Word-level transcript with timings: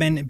Kan 0.00 0.14
man 0.14 0.14
bytte 0.14 0.29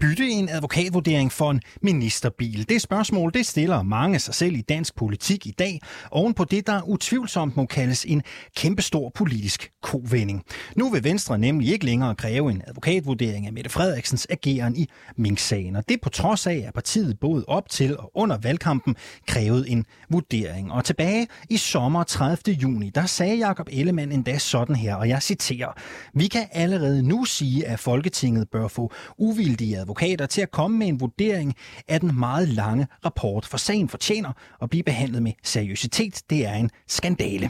advokatvurdering 0.71 1.31
for 1.31 1.51
en 1.51 1.61
ministerbil? 1.81 2.69
Det 2.69 2.81
spørgsmål 2.81 3.33
det 3.33 3.45
stiller 3.45 3.83
mange 3.83 4.19
sig 4.19 4.33
selv 4.35 4.55
i 4.55 4.61
dansk 4.61 4.95
politik 4.95 5.47
i 5.47 5.51
dag, 5.51 5.81
oven 6.11 6.33
på 6.33 6.43
det, 6.43 6.67
der 6.67 6.81
utvivlsomt 6.89 7.55
må 7.55 7.65
kaldes 7.65 8.05
en 8.05 8.23
kæmpestor 8.55 9.11
politisk 9.15 9.71
kovending. 9.81 10.43
Nu 10.75 10.89
vil 10.89 11.03
Venstre 11.03 11.37
nemlig 11.37 11.73
ikke 11.73 11.85
længere 11.85 12.15
kræve 12.15 12.51
en 12.51 12.61
advokatvurdering 12.67 13.47
af 13.47 13.53
Mette 13.53 13.69
Frederiksens 13.69 14.27
ageren 14.29 14.75
i 14.75 14.89
Mink-sagen, 15.17 15.75
og 15.75 15.89
det 15.89 16.01
på 16.01 16.09
trods 16.09 16.47
af, 16.47 16.63
at 16.67 16.73
partiet 16.73 17.19
både 17.19 17.45
op 17.47 17.69
til 17.69 17.97
og 17.97 18.11
under 18.15 18.37
valgkampen 18.37 18.95
krævede 19.27 19.69
en 19.69 19.85
vurdering. 20.09 20.71
Og 20.71 20.85
tilbage 20.85 21.27
i 21.49 21.57
sommer 21.57 22.03
30. 22.03 22.55
juni, 22.55 22.89
der 22.89 23.05
sagde 23.05 23.37
Jakob 23.37 23.67
Ellemann 23.71 24.11
endda 24.11 24.37
sådan 24.37 24.75
her, 24.75 24.95
og 24.95 25.09
jeg 25.09 25.23
citerer, 25.23 25.71
Vi 26.13 26.27
kan 26.27 26.47
allerede 26.51 27.03
nu 27.03 27.25
sige, 27.25 27.67
at 27.67 27.79
Folketinget 27.79 28.49
bør 28.51 28.67
få 28.67 28.91
uvildige 29.17 29.77
advokater 29.77 30.25
til 30.25 30.41
at 30.41 30.51
komme 30.51 30.60
med 30.67 30.87
en 30.87 30.99
vurdering 30.99 31.55
af 31.87 31.99
den 31.99 32.19
meget 32.19 32.49
lange 32.49 32.87
rapport, 33.05 33.45
for 33.45 33.57
sagen 33.57 33.89
fortjener 33.89 34.31
at 34.61 34.69
blive 34.69 34.83
behandlet 34.83 35.23
med 35.23 35.31
seriøsitet. 35.43 36.21
Det 36.29 36.45
er 36.45 36.53
en 36.53 36.69
skandale. 36.87 37.49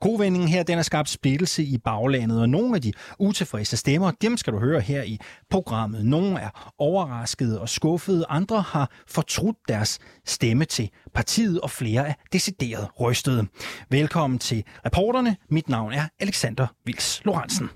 Kovendingen 0.00 0.48
her, 0.48 0.62
den 0.62 0.76
har 0.76 0.82
skabt 0.82 1.08
splittelse 1.08 1.62
i 1.62 1.78
baglandet, 1.78 2.40
og 2.40 2.48
nogle 2.48 2.74
af 2.74 2.82
de 2.82 2.92
utilfredse 3.18 3.76
stemmer, 3.76 4.10
dem 4.10 4.36
skal 4.36 4.52
du 4.52 4.58
høre 4.58 4.80
her 4.80 5.02
i 5.02 5.18
programmet. 5.50 6.04
Nogle 6.04 6.40
er 6.40 6.72
overraskede 6.78 7.60
og 7.60 7.68
skuffede, 7.68 8.24
andre 8.28 8.62
har 8.62 8.90
fortrudt 9.08 9.56
deres 9.68 9.98
stemme 10.26 10.64
til 10.64 10.90
partiet, 11.14 11.60
og 11.60 11.70
flere 11.70 12.08
er 12.08 12.14
decideret 12.32 12.88
rystede. 13.00 13.46
Velkommen 13.90 14.38
til 14.38 14.64
reporterne. 14.86 15.36
Mit 15.50 15.68
navn 15.68 15.92
er 15.92 16.08
Alexander 16.20 16.66
Vils 16.84 17.24
Lorentzen. 17.24 17.70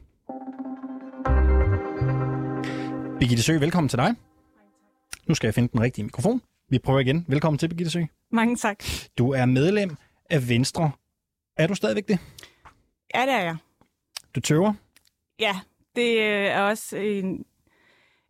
Birgitte 3.21 3.43
Sø, 3.43 3.59
velkommen 3.59 3.89
til 3.89 3.99
dig. 3.99 4.30
Nu 5.27 5.35
skal 5.35 5.47
jeg 5.47 5.55
finde 5.55 5.69
den 5.73 5.81
rigtige 5.81 6.05
mikrofon. 6.05 6.43
Vi 6.69 6.79
prøver 6.79 7.01
igen. 7.01 7.25
Velkommen 7.29 7.59
til, 7.59 7.69
Birgitte 7.69 7.91
Sø. 7.91 8.01
Mange 8.33 8.57
tak. 8.57 8.85
Du 9.19 9.33
er 9.33 9.45
medlem 9.47 9.97
af 10.31 10.49
Venstre. 10.49 10.91
Er 11.57 11.67
du 11.67 11.75
stadigvæk 11.75 12.09
det? 12.09 12.19
Ja, 13.15 13.21
det 13.23 13.33
er 13.35 13.41
jeg. 13.41 13.57
Du 14.35 14.41
tøver? 14.41 14.73
Ja, 15.39 15.61
det 15.97 16.23
er 16.23 16.61
også 16.61 16.97
en, 16.97 17.45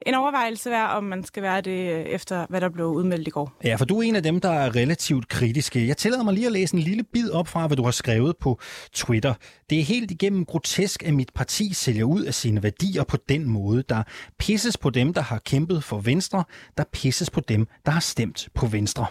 en 0.06 0.14
overvejelse 0.14 0.70
værd, 0.70 0.90
om 0.90 1.04
man 1.04 1.24
skal 1.24 1.42
være 1.42 1.60
det 1.60 1.92
øh, 1.92 2.00
efter, 2.00 2.46
hvad 2.48 2.60
der 2.60 2.68
blev 2.68 2.86
udmeldt 2.86 3.28
i 3.28 3.30
går. 3.30 3.56
Ja, 3.64 3.76
for 3.76 3.84
du 3.84 3.98
er 3.98 4.02
en 4.02 4.16
af 4.16 4.22
dem, 4.22 4.40
der 4.40 4.50
er 4.50 4.76
relativt 4.76 5.28
kritiske. 5.28 5.86
Jeg 5.86 5.96
tillader 5.96 6.22
mig 6.22 6.34
lige 6.34 6.46
at 6.46 6.52
læse 6.52 6.74
en 6.74 6.82
lille 6.82 7.02
bid 7.02 7.30
op 7.30 7.48
fra, 7.48 7.66
hvad 7.66 7.76
du 7.76 7.84
har 7.84 7.90
skrevet 7.90 8.36
på 8.36 8.60
Twitter. 8.92 9.34
Det 9.70 9.80
er 9.80 9.84
helt 9.84 10.10
igennem 10.10 10.44
grotesk, 10.44 11.02
at 11.02 11.14
mit 11.14 11.32
parti 11.34 11.74
sælger 11.74 12.04
ud 12.04 12.22
af 12.22 12.34
sine 12.34 12.62
værdier 12.62 13.04
på 13.04 13.16
den 13.28 13.48
måde. 13.48 13.82
Der 13.88 14.02
pisses 14.38 14.76
på 14.76 14.90
dem, 14.90 15.14
der 15.14 15.20
har 15.20 15.38
kæmpet 15.38 15.84
for 15.84 15.98
Venstre. 15.98 16.44
Der 16.76 16.84
pisses 16.92 17.30
på 17.30 17.40
dem, 17.40 17.66
der 17.86 17.92
har 17.92 18.00
stemt 18.00 18.48
på 18.54 18.66
Venstre. 18.66 19.06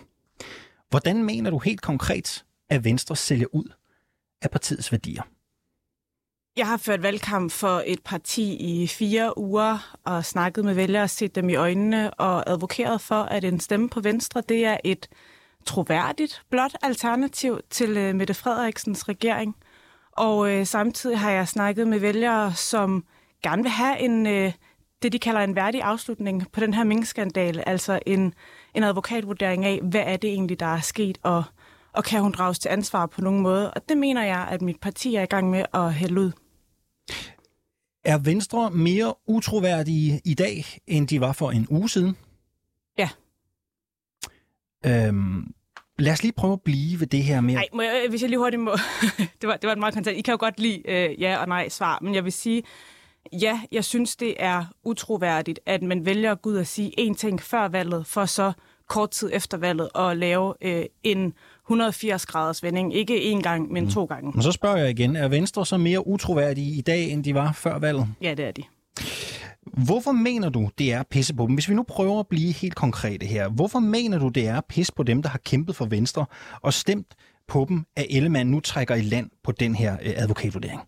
Hvordan 0.90 1.24
mener 1.24 1.50
du 1.50 1.58
helt 1.58 1.82
konkret, 1.82 2.46
at 2.70 2.84
Venstre 2.84 3.16
sælger 3.16 3.48
ud 3.52 3.74
af 4.42 4.52
partiets 4.52 4.92
værdier? 4.92 5.22
Jeg 6.60 6.68
har 6.68 6.78
ført 6.78 7.04
valgkamp 7.04 7.52
for 7.52 7.84
et 7.86 8.00
parti 8.06 8.54
i 8.54 8.88
fire 8.88 9.38
uger 9.38 9.98
og 10.04 10.26
snakket 10.26 10.66
med 10.66 10.74
vælgere, 10.74 11.08
set 11.08 11.36
dem 11.36 11.50
i 11.50 11.56
øjnene 11.56 12.14
og 12.14 12.50
advokeret 12.50 13.02
for, 13.02 13.22
at 13.22 13.44
en 13.44 13.60
stemme 13.60 13.90
på 13.90 14.00
Venstre, 14.00 14.44
det 14.50 14.66
er 14.66 14.78
et 14.84 15.08
troværdigt, 15.66 16.44
blot 16.50 16.72
alternativ 16.82 17.60
til 17.70 17.98
øh, 17.98 18.16
Mette 18.16 18.34
Frederiksens 18.34 19.10
regering. 19.10 19.56
Og 20.12 20.52
øh, 20.52 20.66
samtidig 20.66 21.20
har 21.20 21.32
jeg 21.32 21.48
snakket 21.48 21.88
med 21.88 22.00
vælgere, 22.00 22.54
som 22.54 23.04
gerne 23.44 23.62
vil 23.62 23.72
have 23.72 24.00
en, 24.00 24.28
øh, 24.28 24.54
det, 25.02 25.12
de 25.12 25.20
kalder 25.20 25.42
en 25.42 25.56
værdig 25.56 25.82
afslutning 25.82 26.52
på 26.52 26.60
den 26.60 26.74
her 26.74 26.84
minkskandal, 26.84 27.64
altså 27.66 28.00
en, 28.06 28.34
en 28.74 28.84
advokatvurdering 28.84 29.66
af, 29.66 29.80
hvad 29.84 30.04
er 30.06 30.18
det 30.18 30.30
egentlig, 30.30 30.60
der 30.60 30.76
er 30.76 30.82
sket, 30.82 31.18
og 31.24 31.44
og 31.94 32.04
kan 32.04 32.22
hun 32.22 32.32
drages 32.32 32.60
til 32.60 32.70
ansvar 32.70 33.06
på 33.06 33.22
nogen 33.22 33.42
måde? 33.42 33.74
Og 33.74 33.90
det 33.90 33.98
mener 33.98 34.24
jeg, 34.24 34.48
at 34.52 34.62
mit 34.62 34.80
parti 34.80 35.16
er 35.16 35.22
i 35.22 35.26
gang 35.26 35.50
med 35.50 35.66
at 35.74 35.94
hælde 35.94 36.22
ud. 36.22 36.32
Er 38.04 38.18
Venstre 38.18 38.72
mere 38.72 39.14
utroværdige 39.28 40.22
i 40.26 40.34
dag, 40.34 40.66
end 40.88 41.08
de 41.08 41.22
var 41.22 41.34
for 41.34 41.52
en 41.52 41.68
uge 41.70 41.90
siden? 41.90 42.18
Ja. 42.98 43.10
Øhm, 44.86 45.54
lad 45.98 46.14
os 46.14 46.24
lige 46.24 46.32
prøve 46.32 46.54
at 46.54 46.62
blive 46.62 47.00
ved 47.00 47.08
det 47.08 47.24
her 47.24 47.42
med... 47.42 47.54
Nej, 47.54 47.68
må 47.74 47.82
jeg, 47.82 48.06
hvis 48.10 48.22
jeg 48.22 48.30
lige 48.30 48.40
hurtigt 48.40 48.62
må... 48.62 48.72
det, 49.42 49.48
var, 49.48 49.58
det 49.58 49.68
var 49.68 49.72
et 49.72 49.80
meget 49.80 49.94
kontant. 49.94 50.18
I 50.18 50.22
kan 50.22 50.32
jo 50.32 50.38
godt 50.40 50.60
lide 50.60 50.82
øh, 50.86 51.22
ja 51.22 51.38
og 51.38 51.48
nej 51.48 51.70
svar, 51.70 52.00
men 52.02 52.16
jeg 52.16 52.24
vil 52.24 52.34
sige, 52.34 52.64
ja, 53.34 53.62
jeg 53.72 53.86
synes, 53.86 54.16
det 54.16 54.36
er 54.40 54.66
utroværdigt, 54.84 55.60
at 55.66 55.82
man 55.82 56.06
vælger 56.06 56.32
at 56.32 56.42
gå 56.42 56.50
ud 56.50 56.56
og 56.56 56.68
sige 56.68 56.94
én 57.00 57.16
ting 57.16 57.42
før 57.42 57.68
valget, 57.68 58.08
for 58.08 58.26
så 58.26 58.52
kort 58.88 59.12
tid 59.12 59.30
efter 59.34 59.58
valget 59.58 59.90
at 59.96 60.18
lave 60.18 60.54
øh, 60.62 60.86
en 61.04 61.34
180 61.70 62.26
graders 62.26 62.64
vending. 62.64 62.96
Ikke 62.96 63.34
én 63.34 63.42
gang, 63.42 63.72
men 63.72 63.84
mm. 63.84 63.90
to 63.90 64.06
gange. 64.06 64.32
Men 64.34 64.44
så 64.44 64.52
spørger 64.52 64.78
jeg 64.78 64.90
igen, 64.90 65.16
er 65.16 65.28
Venstre 65.28 65.66
så 65.66 65.78
mere 65.78 66.08
utroværdige 66.08 66.78
i 66.78 66.82
dag, 66.82 67.12
end 67.12 67.24
de 67.24 67.36
var 67.36 67.52
før 67.52 67.80
valget? 67.80 68.08
Ja, 68.22 68.34
det 68.34 68.46
er 68.46 68.52
de. 68.52 68.64
Hvorfor 69.64 70.12
mener 70.12 70.50
du, 70.50 70.70
det 70.78 70.94
er 70.94 71.04
pisse 71.04 71.36
på 71.36 71.46
dem? 71.46 71.54
Hvis 71.54 71.70
vi 71.70 71.74
nu 71.74 71.84
prøver 71.84 72.20
at 72.20 72.28
blive 72.28 72.54
helt 72.54 72.76
konkrete 72.76 73.26
her. 73.26 73.50
Hvorfor 73.50 73.80
mener 73.80 74.20
du, 74.20 74.30
det 74.30 74.48
er 74.48 74.62
pisse 74.62 74.94
på 74.94 75.04
dem, 75.04 75.22
der 75.22 75.30
har 75.30 75.40
kæmpet 75.46 75.76
for 75.76 75.86
Venstre 75.86 76.26
og 76.62 76.74
stemt 76.74 77.16
på 77.48 77.66
dem, 77.70 77.86
at 77.96 78.06
Ellemann 78.10 78.52
nu 78.52 78.60
trækker 78.60 78.96
i 78.96 79.02
land 79.02 79.30
på 79.44 79.52
den 79.52 79.76
her 79.76 79.94
øh, 79.94 80.14
advokatvurdering? 80.16 80.82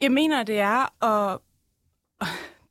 Jeg 0.00 0.12
mener, 0.12 0.42
det 0.42 0.58
er 0.58 1.04
at 1.04 1.38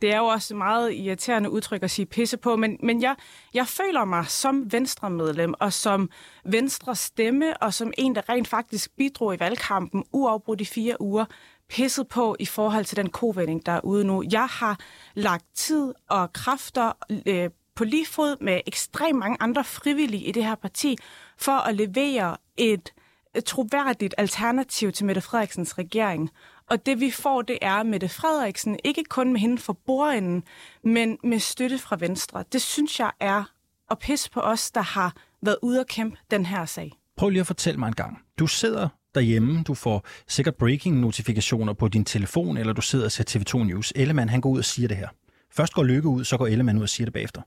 det 0.01 0.13
er 0.13 0.17
jo 0.17 0.25
også 0.25 0.55
meget 0.55 0.93
irriterende 0.93 1.49
udtryk 1.49 1.83
at 1.83 1.91
sige 1.91 2.05
pisse 2.05 2.37
på, 2.37 2.55
men, 2.55 2.77
men 2.83 3.01
jeg, 3.01 3.15
jeg 3.53 3.67
føler 3.67 4.05
mig 4.05 4.25
som 4.27 4.71
venstremedlem 4.71 5.53
og 5.59 5.73
som 5.73 6.09
venstre 6.45 6.95
stemme 6.95 7.57
og 7.57 7.73
som 7.73 7.93
en, 7.97 8.15
der 8.15 8.29
rent 8.29 8.47
faktisk 8.47 8.91
bidrog 8.97 9.35
i 9.35 9.39
valgkampen 9.39 10.03
uafbrudt 10.13 10.61
i 10.61 10.65
fire 10.65 11.01
uger, 11.01 11.25
pisset 11.69 12.07
på 12.07 12.35
i 12.39 12.45
forhold 12.45 12.85
til 12.85 12.97
den 12.97 13.09
kovending, 13.09 13.65
der 13.65 13.71
er 13.71 13.85
ude 13.85 14.03
nu. 14.03 14.23
Jeg 14.31 14.45
har 14.45 14.79
lagt 15.13 15.45
tid 15.55 15.93
og 16.09 16.33
kræfter 16.33 16.91
øh, 17.25 17.49
på 17.75 17.83
lige 17.83 18.05
fod 18.05 18.43
med 18.43 18.61
ekstremt 18.67 19.19
mange 19.19 19.37
andre 19.39 19.63
frivillige 19.63 20.23
i 20.23 20.31
det 20.31 20.43
her 20.43 20.55
parti 20.55 20.97
for 21.37 21.51
at 21.51 21.75
levere 21.75 22.37
et, 22.57 22.93
et 23.35 23.45
troværdigt 23.45 24.15
alternativ 24.17 24.91
til 24.91 25.05
Mette 25.05 25.21
Frederiksens 25.21 25.77
regering. 25.77 26.29
Og 26.69 26.85
det 26.85 26.99
vi 26.99 27.11
får, 27.11 27.41
det 27.41 27.57
er 27.61 27.83
Mette 27.83 28.09
Frederiksen, 28.09 28.79
ikke 28.83 29.03
kun 29.03 29.31
med 29.31 29.39
hende 29.39 29.57
for 29.57 29.73
bordenden, 29.73 30.43
men 30.83 31.17
med 31.23 31.39
støtte 31.39 31.77
fra 31.77 31.97
Venstre. 31.99 32.43
Det 32.51 32.61
synes 32.61 32.99
jeg 32.99 33.11
er 33.19 33.43
at 33.91 33.99
pisse 33.99 34.31
på 34.31 34.39
os, 34.39 34.71
der 34.71 34.81
har 34.81 35.15
været 35.41 35.57
ude 35.61 35.79
at 35.79 35.87
kæmpe 35.87 36.17
den 36.31 36.45
her 36.45 36.65
sag. 36.65 36.91
Prøv 37.17 37.29
lige 37.29 37.39
at 37.39 37.47
fortælle 37.47 37.79
mig 37.79 37.87
en 37.87 37.93
gang. 37.93 38.21
Du 38.39 38.47
sidder 38.47 38.89
derhjemme, 39.15 39.63
du 39.63 39.73
får 39.73 40.05
sikkert 40.27 40.55
breaking-notifikationer 40.55 41.73
på 41.73 41.87
din 41.87 42.05
telefon, 42.05 42.57
eller 42.57 42.73
du 42.73 42.81
sidder 42.81 43.05
og 43.05 43.11
ser 43.11 43.23
TV2 43.29 43.63
News. 43.63 43.93
Ellemann, 43.95 44.29
han 44.29 44.41
går 44.41 44.49
ud 44.49 44.59
og 44.59 44.65
siger 44.65 44.87
det 44.87 44.97
her. 44.97 45.07
Først 45.51 45.73
går 45.73 45.83
Lykke 45.83 46.09
ud, 46.09 46.23
så 46.23 46.37
går 46.37 46.47
Ellemann 46.47 46.77
ud 46.77 46.83
og 46.83 46.89
siger 46.89 47.05
det 47.05 47.13
bagefter. 47.13 47.41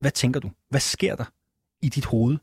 Hvad 0.00 0.10
tænker 0.10 0.40
du? 0.40 0.50
Hvad 0.70 0.80
sker 0.80 1.16
der 1.16 1.24
i 1.82 1.88
dit 1.88 2.04
hoved, 2.04 2.36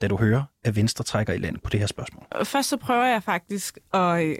da 0.00 0.08
du 0.08 0.16
hører, 0.16 0.42
at 0.64 0.76
Venstre 0.76 1.04
trækker 1.04 1.32
i 1.32 1.38
landet 1.38 1.62
på 1.62 1.70
det 1.70 1.80
her 1.80 1.86
spørgsmål? 1.86 2.26
Først 2.44 2.68
så 2.68 2.76
prøver 2.76 3.04
jeg 3.04 3.22
faktisk 3.22 3.78
at 3.94 4.38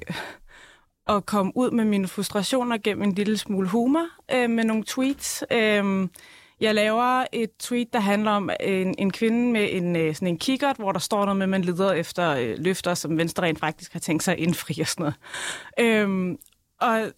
at 1.08 1.26
komme 1.26 1.52
ud 1.54 1.70
med 1.70 1.84
mine 1.84 2.08
frustrationer 2.08 2.78
gennem 2.78 3.02
en 3.02 3.12
lille 3.12 3.38
smule 3.38 3.68
humor 3.68 4.06
øh, 4.32 4.50
med 4.50 4.64
nogle 4.64 4.84
tweets. 4.84 5.44
Øh, 5.52 6.08
jeg 6.60 6.74
laver 6.74 7.24
et 7.32 7.50
tweet, 7.58 7.92
der 7.92 8.00
handler 8.00 8.30
om 8.30 8.50
øh, 8.50 8.80
en, 8.80 8.94
en 8.98 9.10
kvinde 9.10 9.52
med 9.52 9.68
en, 9.72 9.96
øh, 9.96 10.14
sådan 10.14 10.28
en 10.28 10.38
kikkert, 10.38 10.76
hvor 10.76 10.92
der 10.92 10.98
står 10.98 11.24
noget 11.24 11.36
med, 11.36 11.44
at 11.44 11.48
man 11.48 11.62
leder 11.62 11.92
efter 11.92 12.30
øh, 12.30 12.54
løfter, 12.58 12.94
som 12.94 13.18
Venstre 13.18 13.42
rent 13.42 13.58
faktisk 13.58 13.92
har 13.92 14.00
tænkt 14.00 14.22
sig 14.22 14.34
at 14.34 14.40
indfri 14.40 14.80
og 14.80 14.86
sådan 14.86 15.02
noget. 15.02 15.16
Øhm, 15.80 16.38
og, 16.80 17.12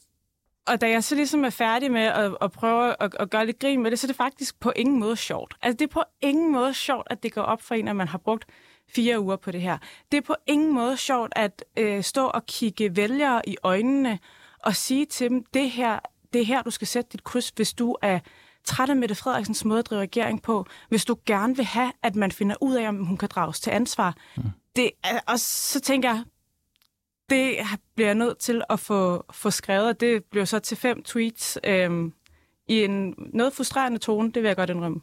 og 0.67 0.81
da 0.81 0.91
jeg 0.91 1.05
så 1.05 1.15
ligesom 1.15 1.45
er 1.45 1.51
færdig 1.51 1.93
med 1.93 2.03
at, 2.03 2.37
at 2.41 2.53
prøve 2.53 3.03
at, 3.03 3.15
at 3.21 3.31
gøre 3.31 3.47
lidt 3.47 3.59
grin 3.59 3.83
med 3.83 3.91
det, 3.91 3.99
så 3.99 4.07
er 4.07 4.09
det 4.09 4.17
faktisk 4.17 4.61
på 4.61 4.73
ingen 4.77 5.01
måde 5.01 5.17
sjovt. 5.17 5.55
Altså 5.63 5.77
det 5.77 5.85
er 5.85 5.93
på 5.93 6.03
ingen 6.21 6.53
måde 6.53 6.75
sjovt, 6.75 7.07
at 7.11 7.23
det 7.23 7.33
går 7.33 7.43
op 7.43 7.63
for 7.63 7.75
en, 7.75 7.89
at 7.89 7.97
man 7.97 8.09
har 8.09 8.19
brugt 8.19 8.45
fire 8.95 9.21
uger 9.21 9.37
på 9.37 9.51
det 9.51 9.61
her. 9.61 9.79
Det 10.13 10.19
er 10.19 10.23
på 10.23 10.35
ingen 10.47 10.75
måde 10.75 10.97
sjovt 10.97 11.33
at 11.37 11.65
øh, 11.77 12.03
stå 12.03 12.27
og 12.27 12.47
kigge 12.47 12.97
vælgere 12.97 13.49
i 13.49 13.57
øjnene 13.63 14.19
og 14.59 14.77
sige 14.77 15.07
til 15.07 15.31
dem, 15.31 15.45
det 15.55 15.71
her, 15.71 15.99
det 16.33 16.41
er 16.41 16.45
her, 16.45 16.63
du 16.63 16.71
skal 16.71 16.87
sætte 16.87 17.11
dit 17.13 17.25
kryds, 17.25 17.53
hvis 17.57 17.75
du 17.75 17.97
er 18.03 18.19
træt 18.65 18.91
af 18.91 18.97
Mette 18.97 19.15
Frederiksens 19.15 19.65
måde 19.65 19.79
at 19.79 19.87
drive 19.87 20.01
regering 20.01 20.43
på, 20.43 20.67
hvis 20.89 21.05
du 21.05 21.17
gerne 21.27 21.57
vil 21.57 21.65
have, 21.65 21.93
at 22.03 22.17
man 22.17 22.33
finder 22.33 22.57
ud 22.61 22.75
af, 22.75 22.89
om 22.89 23.05
hun 23.05 23.17
kan 23.17 23.29
drages 23.29 23.61
til 23.61 23.71
ansvar. 23.71 24.17
Mm. 24.37 24.43
Det, 24.77 24.91
og 25.27 25.41
så 25.41 25.81
tænker 25.81 26.09
jeg, 26.09 26.25
det 27.31 27.57
bliver 27.95 28.09
jeg 28.09 28.15
nødt 28.15 28.39
til 28.39 28.63
at 28.71 28.81
få, 28.81 29.25
få 29.33 29.51
skrevet, 29.51 29.89
og 29.89 30.01
det 30.01 30.25
bliver 30.25 30.45
så 30.45 30.59
til 30.59 30.77
fem 30.77 31.03
tweets 31.03 31.59
øh, 31.65 32.11
i 32.69 32.85
en 32.85 33.15
noget 33.33 33.53
frustrerende 33.53 33.99
tone, 33.99 34.33
det 34.33 34.43
vil 34.43 34.49
jeg 34.49 34.57
godt 34.57 34.71
indrømme. 34.71 35.01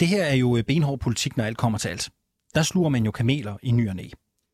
Det 0.00 0.08
her 0.08 0.24
er 0.24 0.34
jo 0.34 0.62
benhård 0.66 0.98
politik, 0.98 1.36
når 1.36 1.44
alt 1.44 1.56
kommer 1.56 1.78
til 1.78 1.88
alt 1.88 2.10
der 2.54 2.62
sluger 2.62 2.88
man 2.88 3.04
jo 3.04 3.10
kameler 3.10 3.56
i 3.62 3.70
ny 3.70 3.88
og 3.88 3.96
næ. 3.96 4.08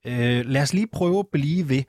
Øh, 0.05 0.47
lad 0.47 0.63
os 0.63 0.73
lige 0.73 0.87
prøve 0.87 1.19
at 1.19 1.29
blive 1.33 1.69
ved, 1.69 1.83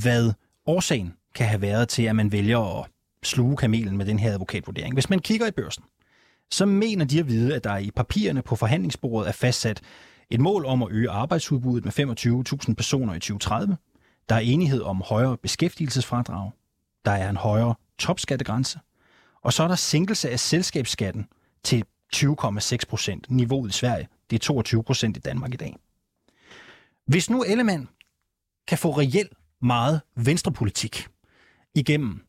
hvad 0.00 0.32
årsagen 0.66 1.14
kan 1.34 1.46
have 1.46 1.60
været 1.60 1.88
til, 1.88 2.02
at 2.02 2.16
man 2.16 2.32
vælger 2.32 2.80
at 2.80 2.86
sluge 3.22 3.56
kamelen 3.56 3.96
med 3.96 4.06
den 4.06 4.18
her 4.18 4.32
advokatvurdering. 4.32 4.94
Hvis 4.94 5.10
man 5.10 5.18
kigger 5.18 5.46
i 5.46 5.50
børsen, 5.50 5.84
så 6.50 6.66
mener 6.66 7.04
de 7.04 7.20
at 7.20 7.28
vide, 7.28 7.54
at 7.54 7.64
der 7.64 7.76
i 7.76 7.90
papirerne 7.90 8.42
på 8.42 8.56
forhandlingsbordet 8.56 9.28
er 9.28 9.32
fastsat 9.32 9.80
et 10.30 10.40
mål 10.40 10.66
om 10.66 10.82
at 10.82 10.88
øge 10.90 11.10
arbejdsudbuddet 11.10 11.84
med 11.84 12.16
25.000 12.68 12.74
personer 12.74 13.14
i 13.14 13.18
2030. 13.18 13.76
Der 14.28 14.34
er 14.34 14.40
enighed 14.40 14.82
om 14.82 15.02
højere 15.02 15.36
beskæftigelsesfradrag. 15.36 16.50
Der 17.04 17.10
er 17.10 17.30
en 17.30 17.36
højere 17.36 17.74
topskattegrænse. 17.98 18.78
Og 19.42 19.52
så 19.52 19.62
er 19.62 19.68
der 19.68 19.74
sænkelse 19.74 20.30
af 20.30 20.40
selskabsskatten 20.40 21.26
til 21.64 21.84
20,6 22.16 22.76
procent. 22.88 23.30
Niveauet 23.30 23.68
i 23.68 23.72
Sverige, 23.72 24.08
det 24.30 24.36
er 24.36 24.40
22 24.40 24.82
procent 24.82 25.16
i 25.16 25.20
Danmark 25.20 25.54
i 25.54 25.56
dag. 25.56 25.76
Hvis 27.06 27.30
nu 27.30 27.42
Ellemann 27.42 27.88
kan 28.66 28.78
få 28.78 28.90
reelt 28.90 29.32
meget 29.62 30.00
venstrepolitik 30.14 31.08
igennem 31.74 32.20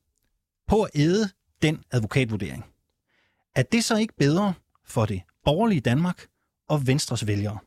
på 0.68 0.84
at 0.84 0.92
æde 0.96 1.30
den 1.62 1.84
advokatvurdering, 1.92 2.66
er 3.56 3.64
det 3.64 3.84
så 3.84 3.98
ikke 3.98 4.14
bedre 4.18 4.54
for 4.86 5.06
det 5.06 5.22
borgerlige 5.44 5.82
Danmark 5.82 6.28
og 6.68 6.88
Venstres 6.88 7.28
vælgere? 7.28 7.60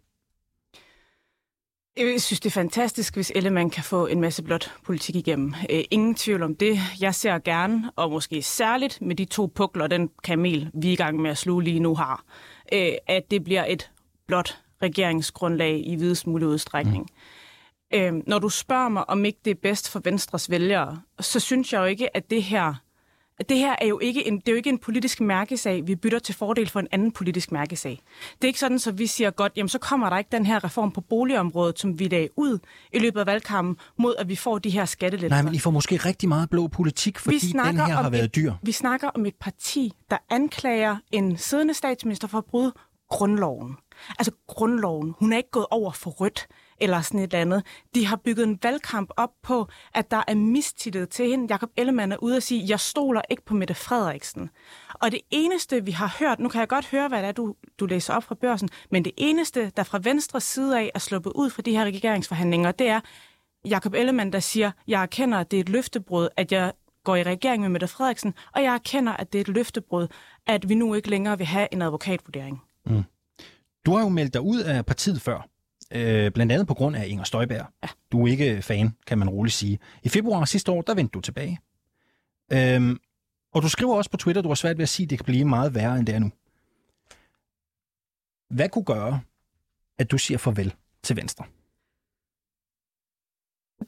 Jeg 1.97 2.21
synes, 2.21 2.41
det 2.41 2.51
er 2.51 2.51
fantastisk, 2.51 3.15
hvis 3.15 3.33
Ellemann 3.35 3.71
kan 3.71 3.85
få 3.85 4.07
en 4.07 4.21
masse 4.21 4.43
blot 4.43 4.73
politik 4.85 5.17
igennem. 5.17 5.55
Øh, 5.71 5.85
ingen 5.91 6.15
tvivl 6.15 6.43
om 6.43 6.57
det. 6.57 6.79
Jeg 7.01 7.15
ser 7.15 7.39
gerne, 7.39 7.91
og 7.97 8.11
måske 8.11 8.43
særligt 8.43 9.03
med 9.03 9.17
de 9.17 9.25
to 9.25 9.47
pukler, 9.55 9.87
den 9.87 10.11
kamel, 10.25 10.71
vi 10.75 10.89
er 10.89 10.93
i 10.93 10.97
gang 10.97 11.21
med 11.21 11.31
at 11.31 11.39
sluge 11.39 11.65
lige 11.65 11.81
nu 11.81 11.95
har, 11.95 12.25
øh, 12.73 12.93
at 13.07 13.31
det 13.31 13.45
bliver 13.45 13.65
et 13.65 13.91
blot 14.31 14.59
regeringsgrundlag 14.83 15.83
i 15.87 15.97
videst 15.97 16.27
mulig 16.27 16.49
udstrækning. 16.49 17.07
Mm. 17.93 17.99
Øh, 17.99 18.13
når 18.27 18.39
du 18.39 18.49
spørger 18.49 18.89
mig, 18.89 19.11
om 19.11 19.25
ikke 19.25 19.39
det 19.45 19.51
er 19.51 19.61
bedst 19.63 19.91
for 19.91 20.01
Venstres 20.05 20.51
vælgere, 20.51 21.01
så 21.21 21.41
synes 21.41 21.73
jeg 21.73 21.79
jo 21.79 21.85
ikke, 21.85 22.17
at 22.17 22.31
det 22.31 22.43
her 22.43 22.75
det 23.49 23.59
her 23.59 23.77
er 23.81 23.87
jo 23.87 23.99
ikke 23.99 24.27
en, 24.27 24.37
det 24.37 24.49
er 24.49 24.53
jo 24.53 24.57
ikke 24.57 24.71
en 24.71 24.79
politisk 24.79 25.21
mærkesag, 25.21 25.87
vi 25.87 25.97
bytter 25.97 26.19
til 26.19 26.35
fordel 26.35 26.69
for 26.69 26.81
en 26.81 26.89
anden 26.91 27.13
politisk 27.13 27.53
mærkesag. 27.53 28.01
Det 28.33 28.45
er 28.45 28.47
ikke 28.47 28.59
sådan, 28.59 28.79
så 28.79 28.93
vi 28.93 29.07
siger 29.07 29.31
godt, 29.31 29.53
jamen 29.57 29.69
så 29.69 29.79
kommer 29.79 30.11
der 30.11 30.19
ikke 30.19 30.29
den 30.33 30.47
her 30.47 30.65
reform 30.65 30.93
på 30.93 31.01
boligområdet, 31.01 31.79
som 31.79 31.99
vi 31.99 32.09
lagde 32.09 32.29
ud 32.37 32.59
i 32.93 32.99
løbet 32.99 33.21
af 33.21 33.27
valgkampen, 33.27 33.77
mod 33.99 34.15
at 34.19 34.29
vi 34.29 34.37
får 34.37 34.59
de 34.59 34.71
her 34.71 34.85
skattelettelser. 34.85 35.37
Nej, 35.37 35.43
men 35.43 35.55
I 35.55 35.59
får 35.59 35.71
måske 35.71 35.97
rigtig 35.97 36.29
meget 36.29 36.51
blå 36.51 36.69
politik, 36.69 37.19
fordi 37.19 37.39
den 37.39 37.61
her 37.61 37.85
har 37.85 38.11
været 38.11 38.35
dyr. 38.35 38.53
Et, 38.53 38.59
vi 38.63 38.73
snakker 38.73 39.09
om 39.09 39.27
et 39.27 39.35
parti, 39.41 39.93
der 40.11 40.17
anklager 40.31 40.97
en 41.13 41.37
siddende 41.37 41.75
statsminister 41.75 42.29
for 42.29 42.39
at 42.39 42.45
bryde 42.45 42.73
grundloven. 43.11 43.77
Altså 44.19 44.33
grundloven. 44.47 45.15
Hun 45.19 45.33
er 45.33 45.37
ikke 45.37 45.51
gået 45.51 45.67
over 45.71 45.93
for 45.93 46.11
rødt 46.11 46.49
eller 46.81 47.01
sådan 47.01 47.21
et 47.21 47.25
eller 47.25 47.41
andet. 47.41 47.63
De 47.95 48.07
har 48.07 48.17
bygget 48.17 48.45
en 48.45 48.59
valgkamp 48.63 49.11
op 49.17 49.31
på, 49.43 49.69
at 49.95 50.11
der 50.11 50.23
er 50.29 50.35
mistillid 50.35 51.07
til 51.07 51.31
hende. 51.31 51.47
Jakob 51.51 51.71
Ellemann 51.77 52.13
er 52.13 52.17
ude 52.17 52.37
og 52.37 52.43
sige, 52.43 52.65
jeg 52.69 52.81
stoler 52.81 53.23
ikke 53.31 53.45
på 53.45 53.55
Mette 53.55 53.75
Frederiksen. 53.75 54.51
Og 54.95 55.13
det 55.13 55.21
eneste, 55.31 55.85
vi 55.85 55.91
har 55.91 56.17
hørt, 56.19 56.39
nu 56.39 56.49
kan 56.49 56.61
jeg 56.61 56.69
godt 56.69 56.87
høre, 56.87 57.09
hvad 57.09 57.23
det 57.23 57.29
er, 57.29 57.33
du, 57.33 57.55
du 57.79 57.87
læser 57.87 58.15
op 58.15 58.25
fra 58.25 58.35
børsen, 58.35 58.69
men 58.91 59.05
det 59.05 59.13
eneste, 59.17 59.73
der 59.77 59.83
fra 59.83 60.01
venstre 60.03 60.41
side 60.41 60.79
af 60.79 60.91
er 60.95 60.99
sluppet 60.99 61.33
ud 61.35 61.51
fra 61.51 61.63
de 61.63 61.71
her 61.71 61.85
regeringsforhandlinger, 61.85 62.73
det 62.73 62.89
er 62.89 63.01
Jakob 63.65 63.95
Ellemann, 63.95 64.33
der 64.33 64.41
siger, 64.41 64.71
jeg 64.89 65.03
erkender, 65.03 65.39
at 65.39 65.51
det 65.51 65.57
er 65.57 65.61
et 65.61 65.69
løftebrud, 65.69 66.29
at 66.37 66.53
jeg 66.53 66.73
går 67.05 67.17
i 67.17 67.23
regering 67.23 67.63
med 67.63 67.69
Mette 67.69 67.89
Frederiksen, 67.89 68.35
og 68.55 68.63
jeg 68.63 68.75
erkender, 68.75 69.13
at 69.13 69.33
det 69.33 69.39
er 69.39 69.43
et 69.43 69.49
løftebrud, 69.49 70.09
at 70.47 70.69
vi 70.69 70.75
nu 70.75 70.95
ikke 70.95 71.11
længere 71.11 71.39
vil 71.39 71.47
have 71.47 71.69
en 71.73 71.83
advokatvurdering. 71.83 72.63
Mm. 72.87 73.05
Du 73.87 73.93
har 73.93 74.03
jo 74.03 74.09
meldt 74.09 74.35
dig 74.35 74.41
ud 74.41 74.61
af 74.61 74.87
partiet 74.87 75.23
før 75.23 75.49
øh, 75.93 76.33
blandt 76.33 76.53
andet 76.53 76.67
på 76.67 76.75
grund 76.75 76.97
af 76.97 77.07
Inger 77.09 77.25
Støjberg. 77.25 77.67
Ja. 77.83 77.89
Du 78.13 78.25
er 78.25 78.31
ikke 78.31 78.63
fan, 78.63 78.97
kan 79.07 79.19
man 79.19 79.29
roligt 79.29 79.55
sige. 79.55 79.79
I 80.03 80.09
februar 80.09 80.45
sidste 80.45 80.73
år, 80.73 80.83
der 80.83 80.95
vendte 80.95 81.13
du 81.13 81.21
tilbage. 81.21 81.61
Øhm, 82.53 82.99
og 83.53 83.63
du 83.63 83.69
skriver 83.69 83.97
også 83.97 84.11
på 84.11 84.17
Twitter, 84.17 84.43
du 84.43 84.49
har 84.49 84.55
svært 84.55 84.79
ved 84.79 84.83
at 84.83 84.89
sige, 84.89 85.05
at 85.05 85.11
det 85.11 85.19
kan 85.19 85.25
blive 85.25 85.45
meget 85.45 85.75
værre, 85.75 85.99
end 85.99 86.07
det 86.07 86.15
er 86.15 86.19
nu. 86.19 86.31
Hvad 88.51 88.69
kunne 88.69 88.85
gøre, 88.85 89.21
at 89.99 90.11
du 90.11 90.19
siger 90.19 90.39
farvel 90.39 90.75
til 91.03 91.17
Venstre? 91.17 91.45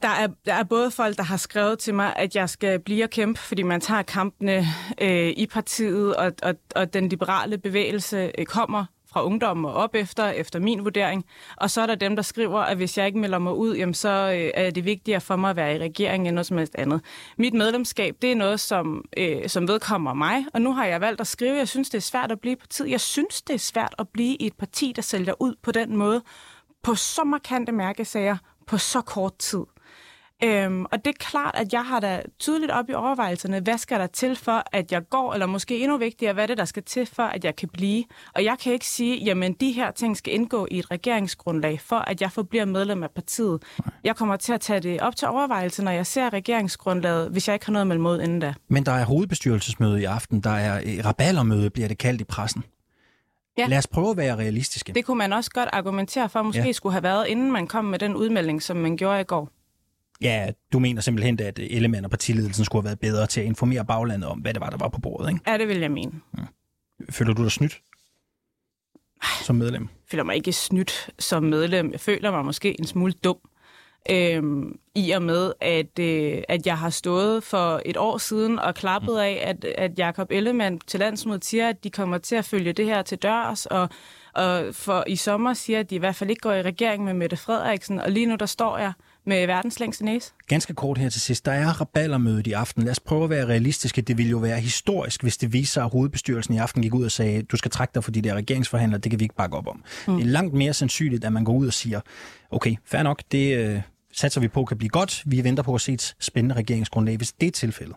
Der 0.01 0.07
er, 0.07 0.27
der 0.45 0.53
er 0.53 0.63
både 0.63 0.91
folk, 0.91 1.17
der 1.17 1.23
har 1.23 1.37
skrevet 1.37 1.79
til 1.79 1.93
mig, 1.93 2.15
at 2.15 2.35
jeg 2.35 2.49
skal 2.49 2.79
blive 2.79 3.03
og 3.03 3.09
kæmpe, 3.09 3.39
fordi 3.39 3.63
man 3.63 3.81
tager 3.81 4.01
kampene 4.01 4.65
øh, 5.01 5.29
i 5.37 5.47
partiet, 5.51 6.15
og, 6.15 6.33
og, 6.43 6.55
og 6.75 6.93
den 6.93 7.09
liberale 7.09 7.57
bevægelse 7.57 8.31
øh, 8.37 8.45
kommer 8.45 8.85
fra 9.13 9.25
ungdommen 9.25 9.65
og 9.65 9.73
op 9.73 9.95
efter, 9.95 10.27
efter 10.27 10.59
min 10.59 10.83
vurdering. 10.83 11.25
Og 11.57 11.71
så 11.71 11.81
er 11.81 11.85
der 11.85 11.95
dem, 11.95 12.15
der 12.15 12.23
skriver, 12.23 12.59
at 12.59 12.77
hvis 12.77 12.97
jeg 12.97 13.05
ikke 13.05 13.19
melder 13.19 13.39
mig 13.39 13.53
ud, 13.53 13.75
jamen 13.75 13.93
så 13.93 14.09
øh, 14.09 14.51
er 14.53 14.69
det 14.69 14.85
vigtigere 14.85 15.21
for 15.21 15.35
mig 15.35 15.49
at 15.49 15.55
være 15.55 15.75
i 15.75 15.79
regeringen 15.79 16.27
end 16.27 16.35
noget 16.35 16.45
som 16.45 16.57
helst 16.57 16.75
andet. 16.75 17.01
Mit 17.37 17.53
medlemskab, 17.53 18.15
det 18.21 18.31
er 18.31 18.35
noget, 18.35 18.59
som, 18.59 19.05
øh, 19.17 19.49
som 19.49 19.67
vedkommer 19.67 20.13
mig, 20.13 20.45
og 20.53 20.61
nu 20.61 20.73
har 20.73 20.85
jeg 20.85 21.01
valgt 21.01 21.21
at 21.21 21.27
skrive, 21.27 21.57
jeg 21.57 21.67
synes, 21.67 21.89
det 21.89 21.97
er 21.97 22.01
svært 22.01 22.31
at 22.31 22.39
blive 22.39 22.55
tid. 22.69 22.85
Jeg 22.85 23.01
synes, 23.01 23.41
det 23.41 23.53
er 23.53 23.59
svært 23.59 23.95
at 23.99 24.09
blive 24.09 24.35
i 24.35 24.47
et 24.47 24.57
parti, 24.57 24.93
der 24.95 25.01
sælger 25.01 25.33
ud 25.39 25.55
på 25.61 25.71
den 25.71 25.97
måde, 25.97 26.21
på 26.83 26.95
så 26.95 27.23
markante 27.23 27.71
mærkesager, 27.71 28.37
på 28.67 28.77
så 28.77 29.01
kort 29.01 29.37
tid. 29.37 29.63
Øhm, 30.43 30.85
og 30.91 31.05
det 31.05 31.07
er 31.07 31.17
klart, 31.19 31.55
at 31.55 31.73
jeg 31.73 31.85
har 31.85 31.99
da 31.99 32.21
tydeligt 32.39 32.71
op 32.71 32.89
i 32.89 32.93
overvejelserne, 32.93 33.59
hvad 33.59 33.77
skal 33.77 33.99
der 33.99 34.07
til 34.07 34.35
for, 34.35 34.63
at 34.71 34.91
jeg 34.91 35.09
går, 35.09 35.33
eller 35.33 35.45
måske 35.45 35.79
endnu 35.79 35.97
vigtigere, 35.97 36.33
hvad 36.33 36.43
er 36.43 36.47
det, 36.47 36.57
der 36.57 36.65
skal 36.65 36.83
til 36.83 37.05
for, 37.05 37.23
at 37.23 37.43
jeg 37.43 37.55
kan 37.55 37.69
blive. 37.69 38.03
Og 38.35 38.43
jeg 38.43 38.57
kan 38.63 38.73
ikke 38.73 38.87
sige, 38.87 39.23
jamen 39.23 39.53
de 39.53 39.71
her 39.71 39.91
ting 39.91 40.17
skal 40.17 40.33
indgå 40.33 40.67
i 40.71 40.79
et 40.79 40.91
regeringsgrundlag, 40.91 41.81
for 41.81 41.95
at 41.95 42.21
jeg 42.21 42.31
forbliver 42.31 42.65
medlem 42.65 43.03
af 43.03 43.11
partiet. 43.11 43.63
Jeg 44.03 44.15
kommer 44.15 44.35
til 44.35 44.53
at 44.53 44.61
tage 44.61 44.79
det 44.79 45.01
op 45.01 45.15
til 45.15 45.27
overvejelse, 45.27 45.83
når 45.83 45.91
jeg 45.91 46.05
ser 46.05 46.33
regeringsgrundlaget, 46.33 47.29
hvis 47.29 47.47
jeg 47.47 47.53
ikke 47.53 47.65
har 47.65 47.73
noget 47.73 47.87
mellem 47.87 48.03
mod 48.03 48.21
inden 48.21 48.39
da. 48.39 48.53
Men 48.67 48.85
der 48.85 48.91
er 48.91 49.05
hovedbestyrelsesmøde 49.05 50.01
i 50.01 50.03
aften, 50.03 50.41
der 50.41 50.49
er 50.49 50.81
eh, 50.85 51.05
raballermøde, 51.05 51.69
bliver 51.69 51.87
det 51.87 51.97
kaldt 51.97 52.21
i 52.21 52.23
pressen. 52.23 52.63
Ja. 53.57 53.67
Lad 53.67 53.77
os 53.77 53.87
prøve 53.87 54.09
at 54.09 54.17
være 54.17 54.35
realistiske. 54.35 54.93
Det 54.93 55.05
kunne 55.05 55.17
man 55.17 55.33
også 55.33 55.51
godt 55.51 55.69
argumentere 55.73 56.29
for, 56.29 56.41
måske 56.41 56.63
ja. 56.63 56.71
skulle 56.71 56.93
have 56.93 57.03
været, 57.03 57.27
inden 57.27 57.51
man 57.51 57.67
kom 57.67 57.85
med 57.85 57.99
den 57.99 58.15
udmelding, 58.15 58.61
som 58.61 58.77
man 58.77 58.97
gjorde 58.97 59.21
i 59.21 59.23
går. 59.23 59.49
Ja, 60.21 60.51
du 60.73 60.79
mener 60.79 61.01
simpelthen, 61.01 61.39
at 61.39 61.59
Ellemann 61.59 62.05
og 62.05 62.11
partiledelsen 62.11 62.65
skulle 62.65 62.81
have 62.81 62.85
været 62.85 62.99
bedre 62.99 63.27
til 63.27 63.41
at 63.41 63.45
informere 63.47 63.85
baglandet 63.85 64.29
om, 64.29 64.39
hvad 64.39 64.53
det 64.53 64.61
var, 64.61 64.69
der 64.69 64.77
var 64.77 64.89
på 64.89 64.99
bordet, 64.99 65.29
ikke? 65.29 65.51
Ja, 65.51 65.57
det 65.57 65.67
vil 65.67 65.79
jeg 65.79 65.91
mene. 65.91 66.11
Ja. 66.37 66.43
Føler 67.09 67.33
du 67.33 67.43
dig 67.43 67.51
snydt 67.51 67.81
som 69.43 69.55
medlem? 69.55 69.81
Jeg 69.81 70.09
føler 70.11 70.23
mig 70.23 70.35
ikke 70.35 70.53
snydt 70.53 71.09
som 71.19 71.43
medlem. 71.43 71.91
Jeg 71.91 71.99
føler 71.99 72.31
mig 72.31 72.45
måske 72.45 72.79
en 72.79 72.87
smule 72.87 73.13
dum. 73.13 73.37
Øhm, 74.09 74.79
I 74.95 75.11
og 75.11 75.21
med, 75.21 75.53
at, 75.61 75.99
øh, 75.99 76.41
at 76.49 76.67
jeg 76.67 76.77
har 76.77 76.89
stået 76.89 77.43
for 77.43 77.81
et 77.85 77.97
år 77.97 78.17
siden 78.17 78.59
og 78.59 78.75
klappet 78.75 79.17
af, 79.17 79.43
at, 79.45 79.65
at 79.65 79.99
Jakob 79.99 80.31
Ellemann 80.31 80.79
til 80.79 80.99
landsmødet 80.99 81.45
siger, 81.45 81.69
at 81.69 81.83
de 81.83 81.89
kommer 81.89 82.17
til 82.17 82.35
at 82.35 82.45
følge 82.45 82.73
det 82.73 82.85
her 82.85 83.01
til 83.01 83.17
dørs, 83.17 83.65
og, 83.65 83.89
og 84.33 84.75
for 84.75 85.03
i 85.07 85.15
sommer 85.15 85.53
siger, 85.53 85.79
at 85.79 85.89
de 85.89 85.95
i 85.95 85.97
hvert 85.97 86.15
fald 86.15 86.29
ikke 86.29 86.41
går 86.41 86.53
i 86.53 86.61
regering 86.61 87.03
med 87.03 87.13
Mette 87.13 87.37
Frederiksen, 87.37 87.99
og 87.99 88.11
lige 88.11 88.25
nu 88.25 88.35
der 88.35 88.45
står 88.45 88.77
jeg 88.77 88.93
med 89.25 89.47
verdens 89.47 89.79
længste 89.79 90.05
næse. 90.05 90.31
Ganske 90.47 90.73
kort 90.73 90.97
her 90.97 91.09
til 91.09 91.21
sidst. 91.21 91.45
Der 91.45 91.51
er 91.51 91.81
raballermødet 91.81 92.47
i 92.47 92.51
aften. 92.51 92.83
Lad 92.83 92.91
os 92.91 92.99
prøve 92.99 93.23
at 93.23 93.29
være 93.29 93.45
realistiske. 93.45 94.01
Det 94.01 94.17
ville 94.17 94.29
jo 94.29 94.37
være 94.37 94.59
historisk, 94.59 95.21
hvis 95.21 95.37
det 95.37 95.53
viser 95.53 95.73
sig, 95.73 95.83
at 95.83 95.89
hovedbestyrelsen 95.89 96.53
i 96.53 96.57
aften 96.57 96.81
gik 96.81 96.93
ud 96.93 97.05
og 97.05 97.11
sagde, 97.11 97.43
du 97.43 97.57
skal 97.57 97.71
trække 97.71 97.91
dig 97.93 98.03
for 98.03 98.11
de 98.11 98.21
der 98.21 98.33
regeringsforhandlere, 98.33 99.01
det 99.01 99.11
kan 99.11 99.19
vi 99.19 99.25
ikke 99.25 99.35
bakke 99.35 99.57
op 99.57 99.67
om. 99.67 99.83
Mm. 100.07 100.15
Det 100.15 100.23
er 100.23 100.27
langt 100.27 100.53
mere 100.53 100.73
sandsynligt, 100.73 101.25
at 101.25 101.33
man 101.33 101.43
går 101.43 101.53
ud 101.53 101.67
og 101.67 101.73
siger, 101.73 102.01
okay, 102.51 102.75
fair 102.85 103.03
nok, 103.03 103.23
det 103.31 103.57
øh, 103.57 103.81
satser 104.11 104.41
vi 104.41 104.47
på 104.47 104.65
kan 104.65 104.77
blive 104.77 104.89
godt. 104.89 105.23
Vi 105.25 105.43
venter 105.43 105.63
på 105.63 105.75
at 105.75 105.81
se 105.81 105.93
et 105.93 106.15
spændende 106.19 106.55
regeringsgrundlag, 106.55 107.17
hvis 107.17 107.31
det 107.31 107.47
er 107.47 107.51
tilfældet. 107.51 107.95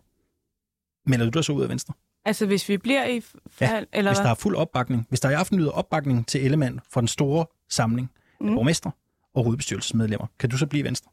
Melder 1.07 1.25
du 1.25 1.31
dig 1.31 1.45
så 1.45 1.53
ud 1.53 1.63
af 1.63 1.69
Venstre? 1.69 1.95
Altså 2.25 2.47
hvis 2.47 2.69
vi 2.69 2.77
bliver 2.77 3.05
i 3.05 3.23
ja, 3.61 3.83
eller 3.93 4.11
hvis 4.11 4.19
der 4.19 4.29
er 4.29 4.35
fuld 4.35 4.57
opbakning. 4.57 5.07
Hvis 5.09 5.21
der 5.21 5.31
i 5.31 5.35
aften 5.35 5.59
lyder 5.59 5.71
opbakning 5.71 6.27
til 6.27 6.45
Ellemann 6.45 6.81
for 6.91 7.01
den 7.01 7.09
store 7.09 7.47
samling 7.69 8.11
mm. 8.41 8.49
af 8.49 8.55
borgmestre 8.55 8.91
og 9.35 9.45
hovedbestyrelsesmedlemmer, 9.45 10.27
kan 10.39 10.51
du 10.51 10.59
så 10.59 10.67
blive 10.67 10.85
Venstre? 10.85 11.11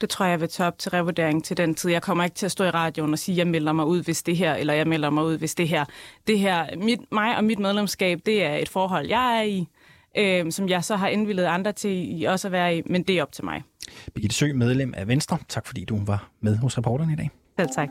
Det 0.00 0.08
tror 0.10 0.24
jeg, 0.24 0.30
jeg 0.30 0.40
vil 0.40 0.48
tage 0.48 0.66
op 0.66 0.78
til 0.78 0.90
revurdering 0.90 1.44
til 1.44 1.56
den 1.56 1.74
tid. 1.74 1.90
Jeg 1.90 2.02
kommer 2.02 2.24
ikke 2.24 2.34
til 2.36 2.46
at 2.46 2.52
stå 2.52 2.64
i 2.64 2.70
radioen 2.70 3.12
og 3.12 3.18
sige, 3.18 3.36
jeg 3.36 3.46
melder 3.46 3.72
mig 3.72 3.86
ud, 3.86 4.02
hvis 4.02 4.22
det 4.22 4.36
her, 4.36 4.54
eller 4.54 4.74
jeg 4.74 4.86
melder 4.86 5.10
mig 5.10 5.24
ud, 5.24 5.38
hvis 5.38 5.54
det 5.54 5.68
her. 5.68 5.84
Det 6.26 6.38
her, 6.38 6.76
mit, 6.76 7.00
mig 7.12 7.36
og 7.36 7.44
mit 7.44 7.58
medlemskab, 7.58 8.20
det 8.26 8.44
er 8.44 8.54
et 8.54 8.68
forhold, 8.68 9.06
jeg 9.06 9.38
er 9.38 9.42
i, 9.42 9.68
øh, 10.16 10.52
som 10.52 10.68
jeg 10.68 10.84
så 10.84 10.96
har 10.96 11.08
indvildet 11.08 11.44
andre 11.44 11.72
til 11.72 12.20
i 12.20 12.24
også 12.24 12.48
at 12.48 12.52
være 12.52 12.76
i, 12.76 12.82
men 12.86 13.02
det 13.02 13.18
er 13.18 13.22
op 13.22 13.32
til 13.32 13.44
mig. 13.44 13.62
Birgitte 14.14 14.36
Sø, 14.36 14.52
medlem 14.54 14.94
af 14.96 15.08
Venstre. 15.08 15.38
Tak 15.48 15.66
fordi 15.66 15.84
du 15.84 16.04
var 16.04 16.28
med 16.40 16.56
hos 16.56 16.78
reporterne 16.78 17.12
i 17.12 17.16
dag. 17.16 17.30
Selv 17.58 17.68
tak. 17.76 17.88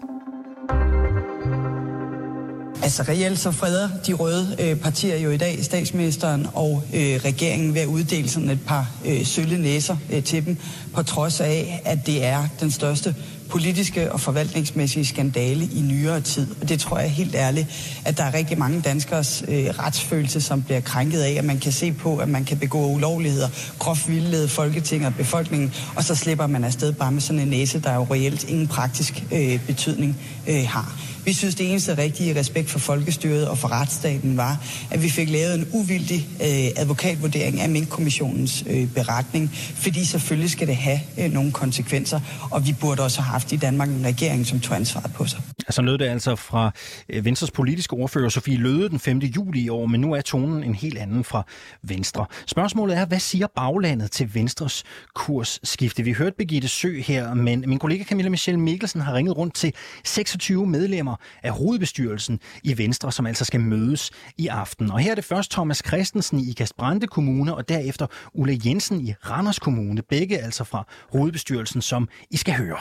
Altså 2.84 3.04
reelt 3.04 3.40
så 3.40 3.52
freder 3.52 3.90
de 4.08 4.14
røde 4.14 4.56
øh, 4.60 4.76
partier 4.76 5.18
jo 5.18 5.30
i 5.30 5.38
dag 5.38 5.64
statsministeren 5.64 6.48
og 6.54 6.84
øh, 6.94 7.20
regeringen 7.26 7.74
ved 7.74 7.82
at 7.82 7.88
uddele 7.88 8.30
sådan 8.30 8.50
et 8.50 8.60
par 8.68 8.92
øh, 9.06 9.26
sølle 9.26 9.62
næser 9.62 9.98
øh, 10.12 10.24
til 10.24 10.46
dem, 10.46 10.58
på 10.94 11.04
trods 11.04 11.42
af, 11.42 11.82
at 11.86 12.06
det 12.06 12.26
er 12.26 12.48
den 12.60 12.72
største 12.72 13.16
politiske 13.50 14.12
og 14.12 14.20
forvaltningsmæssige 14.20 15.06
skandale 15.06 15.66
i 15.66 15.82
nyere 15.82 16.22
tid. 16.22 16.48
Og 16.62 16.70
det 16.70 16.80
tror 16.80 17.00
jeg 17.00 17.12
helt 17.12 17.36
ærligt, 17.36 17.68
at 18.06 18.18
der 18.18 18.24
er 18.24 18.34
rigtig 18.34 18.58
mange 18.58 18.82
danskers 18.82 19.44
øh, 19.48 19.66
retsfølelse, 19.66 20.42
som 20.42 20.64
bliver 20.64 20.82
krænket 20.82 21.20
af, 21.20 21.32
at 21.32 21.46
man 21.46 21.60
kan 21.60 21.72
se 21.72 21.92
på, 21.92 22.18
at 22.18 22.30
man 22.30 22.46
kan 22.46 22.58
begå 22.58 22.86
ulovligheder, 22.86 23.50
groft 23.80 24.10
vildlede 24.10 24.48
Folketinget 24.48 25.08
og 25.08 25.16
befolkningen, 25.16 25.74
og 25.96 26.04
så 26.04 26.16
slipper 26.16 26.48
man 26.48 26.64
afsted 26.64 26.94
bare 26.94 27.12
med 27.12 27.22
sådan 27.22 27.40
en 27.40 27.48
næse, 27.48 27.80
der 27.80 27.96
jo 27.96 28.08
reelt 28.12 28.44
ingen 28.44 28.68
praktisk 28.68 29.24
øh, 29.32 29.60
betydning 29.68 30.18
øh, 30.48 30.66
har. 30.68 31.13
Vi 31.26 31.34
synes, 31.34 31.56
det 31.56 31.72
eneste 31.72 31.98
rigtige 31.98 32.40
respekt 32.40 32.70
for 32.70 32.80
folkestyret 32.80 33.48
og 33.48 33.58
for 33.58 33.68
retsstaten 33.68 34.38
var, 34.38 34.64
at 34.92 35.04
vi 35.04 35.10
fik 35.10 35.30
lavet 35.30 35.56
en 35.56 35.68
uvildig 35.72 36.28
øh, 36.42 36.72
advokatvurdering 36.76 37.62
af 37.62 37.70
Mink-kommissionens 37.70 38.64
øh, 38.68 38.88
beretning, 38.88 39.52
fordi 39.56 40.06
selvfølgelig 40.06 40.50
skal 40.50 40.68
det 40.68 40.76
have 40.76 41.00
øh, 41.18 41.32
nogle 41.32 41.52
konsekvenser, 41.52 42.20
og 42.52 42.68
vi 42.68 42.74
burde 42.74 43.04
også 43.04 43.22
have 43.22 43.32
haft 43.32 43.52
i 43.52 43.56
Danmark 43.56 43.90
en 43.90 44.06
regering, 44.06 44.48
som 44.48 44.60
tog 44.60 44.76
ansvaret 44.76 45.14
på 45.14 45.28
sig. 45.28 45.53
Så 45.70 45.82
lød 45.82 45.98
det 45.98 46.06
altså 46.06 46.36
fra 46.36 46.72
øh, 47.10 47.26
Venstres 47.26 47.52
politiske 47.52 47.94
ordfører 47.94 48.30
Sofie 48.30 48.58
Løde 48.58 48.90
den 48.90 49.00
5. 49.00 49.18
juli 49.18 49.62
i 49.62 49.70
år, 49.70 49.86
men 49.86 50.02
nu 50.02 50.14
er 50.14 50.22
tonen 50.22 50.64
en 50.64 50.76
helt 50.76 50.98
anden 50.98 51.24
fra 51.24 51.44
Venstre. 51.82 52.26
Spørgsmålet 52.46 52.98
er, 52.98 53.06
hvad 53.06 53.20
siger 53.20 53.48
baglandet 53.56 54.12
til 54.12 54.36
Venstres 54.36 54.84
kursskifte? 55.16 56.04
Vi 56.04 56.14
hørte 56.14 56.36
Birgitte 56.38 56.68
Sø 56.68 57.00
her, 57.00 57.34
men 57.34 57.64
min 57.68 57.80
kollega 57.80 58.04
Camilla 58.04 58.30
Michelle 58.30 58.60
Mikkelsen 58.60 59.02
har 59.02 59.14
ringet 59.14 59.38
rundt 59.38 59.56
til 59.56 59.74
26 60.04 60.68
medlemmer 60.68 61.16
af 61.44 61.52
hovedbestyrelsen 61.52 62.40
i 62.64 62.78
Venstre, 62.78 63.12
som 63.12 63.26
altså 63.26 63.46
skal 63.46 63.60
mødes 63.60 64.12
i 64.38 64.48
aften. 64.48 64.92
Og 64.92 65.00
her 65.00 65.12
er 65.12 65.16
det 65.16 65.26
først 65.26 65.52
Thomas 65.52 65.82
Christensen 65.88 66.40
i 66.40 66.50
Ikast 66.50 66.74
Kommune, 67.10 67.56
og 67.56 67.70
derefter 67.70 68.08
Ulla 68.34 68.58
Jensen 68.66 69.02
i 69.02 69.14
Randers 69.30 69.60
Kommune, 69.60 70.02
begge 70.02 70.38
altså 70.38 70.64
fra 70.64 70.88
hovedbestyrelsen, 71.12 71.82
som 71.82 72.08
I 72.32 72.38
skal 72.38 72.54
høre. 72.54 72.78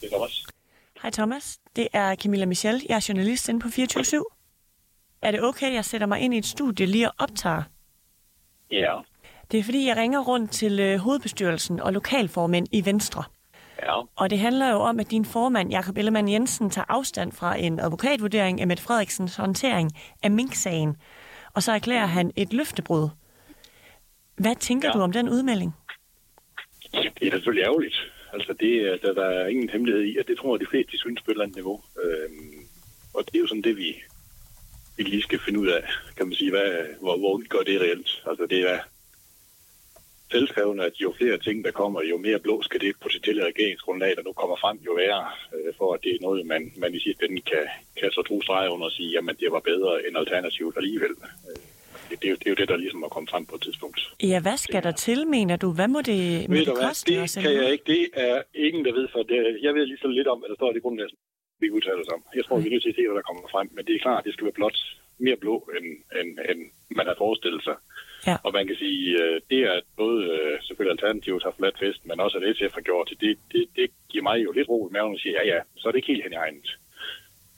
Det 0.00 0.06
er 0.06 0.10
Thomas. 0.10 0.44
Hej 1.02 1.10
Thomas, 1.10 1.58
det 1.76 1.88
er 1.92 2.14
Camilla 2.14 2.46
Michel. 2.46 2.86
Jeg 2.88 2.96
er 2.96 3.06
journalist 3.08 3.48
inde 3.48 3.60
på 3.60 3.68
24 3.68 4.04
/7. 4.04 4.22
Er 5.22 5.30
det 5.30 5.42
okay, 5.42 5.66
at 5.66 5.74
jeg 5.74 5.84
sætter 5.84 6.06
mig 6.06 6.20
ind 6.20 6.34
i 6.34 6.38
et 6.38 6.46
studie 6.46 6.86
lige 6.86 7.08
og 7.08 7.14
optager? 7.18 7.62
Ja. 8.70 8.98
Det 9.50 9.60
er 9.60 9.64
fordi, 9.64 9.86
jeg 9.86 9.96
ringer 9.96 10.20
rundt 10.20 10.50
til 10.50 10.80
øh, 10.80 10.98
hovedbestyrelsen 10.98 11.80
og 11.80 11.92
lokalformænd 11.92 12.66
i 12.72 12.84
Venstre. 12.84 13.24
Ja. 13.82 14.00
Og 14.16 14.30
det 14.30 14.38
handler 14.38 14.70
jo 14.70 14.78
om, 14.80 15.00
at 15.00 15.10
din 15.10 15.24
formand, 15.24 15.70
Jakob 15.70 15.96
Ellemann 15.96 16.28
Jensen, 16.28 16.70
tager 16.70 16.84
afstand 16.88 17.32
fra 17.32 17.56
en 17.56 17.80
advokatvurdering 17.80 18.60
af 18.60 18.66
Mette 18.66 18.82
Frederiksens 18.82 19.36
håndtering 19.36 19.90
af 20.22 20.30
Mink-sagen. 20.30 20.96
Og 21.54 21.62
så 21.62 21.72
erklærer 21.72 22.06
han 22.06 22.32
et 22.36 22.52
løftebrud. 22.52 23.08
Hvad 24.36 24.56
tænker 24.56 24.88
ja. 24.88 24.92
du 24.92 25.00
om 25.00 25.12
den 25.12 25.28
udmelding? 25.28 25.76
Det 26.92 27.26
er 27.26 27.30
selvfølgelig 27.30 27.62
ærgerligt. 27.64 27.96
Altså, 28.32 28.52
det, 28.52 28.72
øh, 28.86 29.02
der, 29.02 29.12
der 29.14 29.24
er 29.24 29.46
ingen 29.46 29.70
hemmelighed 29.70 30.02
i, 30.02 30.16
at 30.18 30.28
det 30.28 30.38
tror 30.38 30.54
jeg, 30.54 30.60
de 30.60 30.70
fleste 30.70 30.92
de 30.92 30.98
synes 30.98 31.22
på 31.22 31.30
et 31.30 31.34
eller 31.34 31.44
andet 31.44 31.56
niveau. 31.56 31.82
Øhm, 32.04 32.58
og 33.14 33.26
det 33.26 33.34
er 33.34 33.40
jo 33.40 33.46
sådan 33.46 33.62
det, 33.62 33.76
vi, 33.76 34.02
vi 34.96 35.02
lige 35.02 35.22
skal 35.22 35.40
finde 35.44 35.60
ud 35.60 35.68
af, 35.68 35.82
kan 36.16 36.26
man 36.26 36.34
sige, 36.34 36.50
hvad, 36.50 36.70
hvor, 37.00 37.16
hvor 37.18 37.48
gør 37.48 37.62
det 37.62 37.80
reelt. 37.80 38.22
Altså, 38.26 38.46
det 38.46 38.60
er 38.70 38.78
selvskrevende, 40.30 40.84
at 40.84 40.92
jo 40.94 41.14
flere 41.18 41.38
ting, 41.38 41.64
der 41.64 41.70
kommer, 41.70 42.02
jo 42.02 42.16
mere 42.18 42.38
blå 42.38 42.62
skal 42.62 42.80
det 42.80 43.00
potentielle 43.00 43.46
regeringsgrundlag, 43.46 44.16
der 44.16 44.22
nu 44.22 44.32
kommer 44.32 44.56
frem, 44.56 44.78
jo 44.86 44.92
værre, 44.92 45.26
øh, 45.54 45.74
for 45.78 45.94
at 45.94 46.00
det 46.04 46.12
er 46.14 46.18
noget, 46.20 46.46
man, 46.46 46.72
man 46.76 46.94
i 46.94 47.00
sidste 47.00 47.24
ende 47.24 47.42
kan, 47.42 47.64
kan 48.00 48.10
så 48.10 48.22
tro 48.22 48.42
streger 48.42 48.70
under 48.70 48.86
og 48.86 48.92
sige, 48.92 49.10
jamen 49.10 49.36
det 49.40 49.52
var 49.52 49.60
bedre 49.60 50.06
end 50.06 50.18
alternativet 50.18 50.74
alligevel. 50.76 51.10
Øh, 51.48 51.77
det, 52.10 52.22
det, 52.22 52.26
er 52.28 52.32
jo, 52.34 52.36
det 52.40 52.46
er 52.46 52.50
jo 52.54 52.58
det, 52.62 52.68
der 52.68 52.76
ligesom 52.76 53.02
er 53.02 53.08
kommet 53.08 53.30
frem 53.30 53.44
på 53.46 53.54
et 53.58 53.62
tidspunkt. 53.62 54.00
Ja, 54.22 54.38
hvad 54.40 54.56
skal 54.56 54.82
der 54.82 54.94
til, 55.06 55.26
mener 55.36 55.56
du? 55.56 55.68
Hvad 55.78 55.88
må 55.88 56.00
det, 56.10 56.48
må 56.48 56.54
ved 56.54 56.66
det 56.66 56.74
hvad? 56.76 56.88
koste? 56.88 57.12
Det 57.12 57.22
os, 57.22 57.34
kan 57.34 57.52
jeg 57.52 57.62
hvad? 57.62 57.72
ikke. 57.72 57.84
Det 57.94 58.02
er 58.14 58.42
ingen, 58.66 58.84
der 58.84 58.92
ved 58.92 59.08
for 59.14 59.22
det. 59.22 59.58
Jeg 59.62 59.74
ved 59.74 59.86
lige 59.86 60.02
så 60.04 60.08
lidt 60.08 60.28
om, 60.32 60.38
hvad 60.38 60.48
der 60.48 60.58
står 60.60 60.70
i 60.70 60.74
det 60.74 60.82
grundlag, 60.82 61.08
vi 61.60 61.70
udtaler 61.70 62.00
os 62.04 62.14
om. 62.16 62.22
Jeg 62.38 62.44
tror, 62.44 62.58
vi 62.60 62.66
er 62.66 62.70
nødt 62.74 62.82
til 62.82 62.94
at 62.94 62.98
se, 62.98 63.06
hvad 63.08 63.16
der 63.20 63.28
kommer 63.28 63.44
frem. 63.54 63.68
Men 63.74 63.82
det 63.86 63.94
er 63.94 64.04
klart, 64.06 64.18
at 64.20 64.24
det 64.24 64.32
skal 64.32 64.44
være 64.48 64.58
blot 64.60 64.78
mere 65.26 65.36
blå, 65.36 65.54
end, 65.76 65.88
end, 66.20 66.30
end 66.50 66.60
man 66.98 67.06
har 67.06 67.14
forestillet 67.18 67.62
sig. 67.64 67.76
Ja. 68.26 68.36
Og 68.44 68.50
man 68.52 68.66
kan 68.66 68.76
sige, 68.76 69.02
øh, 69.22 69.40
det 69.50 69.60
er 69.68 69.72
at 69.72 69.86
både 69.96 70.18
øh, 70.34 70.54
selvfølgelig 70.66 70.94
Alternativet 70.96 71.42
har 71.42 71.54
forladt 71.56 71.78
fest, 71.78 72.00
men 72.06 72.20
også 72.20 72.36
at 72.38 72.56
SF 72.56 72.74
har 72.78 72.84
gjort 72.88 73.08
det, 73.10 73.20
det, 73.20 73.38
det, 73.52 73.64
det 73.76 73.90
giver 74.10 74.22
mig 74.22 74.36
jo 74.44 74.50
lidt 74.52 74.68
ro 74.68 74.88
i 74.88 74.92
maven 74.92 75.14
at 75.14 75.20
sige, 75.20 75.34
ja 75.38 75.44
ja, 75.54 75.60
så 75.76 75.88
er 75.88 75.92
det 75.92 75.98
ikke 75.98 76.12
helt 76.12 76.24
hen 76.24 76.32
i 76.32 76.42
egnet. 76.44 76.68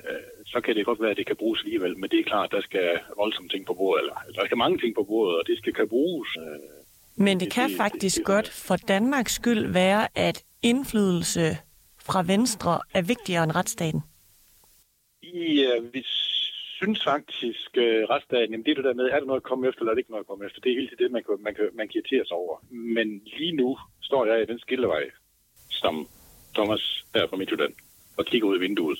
Øh, 0.08 0.39
Så 0.52 0.60
kan 0.60 0.76
det 0.76 0.86
godt 0.86 1.00
være, 1.00 1.10
at 1.10 1.16
det 1.16 1.26
kan 1.26 1.36
bruges 1.36 1.60
alligevel, 1.62 1.98
men 1.98 2.10
det 2.10 2.18
er 2.20 2.24
klart, 2.24 2.44
at 2.44 2.50
der 2.56 2.60
skal 2.60 2.98
voldsomme 3.16 3.48
ting 3.48 3.66
på 3.66 3.74
bordet, 3.74 4.00
eller 4.02 4.14
der 4.34 4.44
skal 4.46 4.56
mange 4.58 4.78
ting 4.78 4.94
på 4.94 5.04
bordet, 5.04 5.38
og 5.38 5.46
det 5.46 5.58
skal 5.58 5.72
kan 5.74 5.88
bruges. 5.88 6.28
Øh, 6.36 7.24
Men 7.26 7.40
det 7.40 7.44
det- 7.46 7.52
kan 7.52 7.68
det- 7.68 7.76
faktisk 7.76 8.16
det- 8.16 8.24
godt 8.26 8.48
for 8.48 8.76
Danmarks 8.76 9.32
skyld 9.34 9.72
være, 9.72 10.08
at 10.14 10.44
indflydelse 10.62 11.46
fra 12.08 12.22
Venstre 12.22 12.80
er 12.94 13.02
vigtigere 13.02 13.44
end 13.44 13.54
retsstaten. 13.54 14.00
Ja, 15.62 15.72
vi 15.92 16.02
synes 16.78 17.04
faktisk, 17.04 17.70
uh, 17.76 18.02
retsdagen, 18.12 18.50
jamen 18.50 18.64
det 18.64 18.70
er 18.70 18.74
det 18.74 18.84
der 18.84 18.94
med, 18.94 19.04
er 19.04 19.18
der 19.20 19.26
noget 19.26 19.40
at 19.42 19.48
komme 19.50 19.68
efter, 19.68 19.80
eller 19.80 19.90
er 19.90 19.94
det 19.94 20.00
ikke 20.04 20.10
noget 20.10 20.24
at 20.24 20.26
komme 20.30 20.46
efter? 20.46 20.60
Det 20.60 20.72
er 20.72 20.80
helt 20.80 20.98
det, 20.98 21.10
man 21.10 21.22
kan, 21.26 21.34
man 21.46 21.54
kan, 21.54 21.68
man 21.74 21.88
kan 21.88 21.94
irritere 21.98 22.26
sig 22.26 22.36
over. 22.36 22.56
Men 22.70 23.08
lige 23.38 23.52
nu 23.52 23.78
står 24.02 24.26
jeg 24.26 24.42
i 24.42 24.46
den 24.46 24.58
skillevej, 24.58 25.04
som 25.70 26.08
Thomas 26.56 27.04
her 27.14 27.26
fra 27.28 27.36
Midtjylland, 27.36 27.74
og 28.18 28.24
kigger 28.26 28.48
ud 28.48 28.54
af 28.54 28.60
vinduet, 28.60 28.98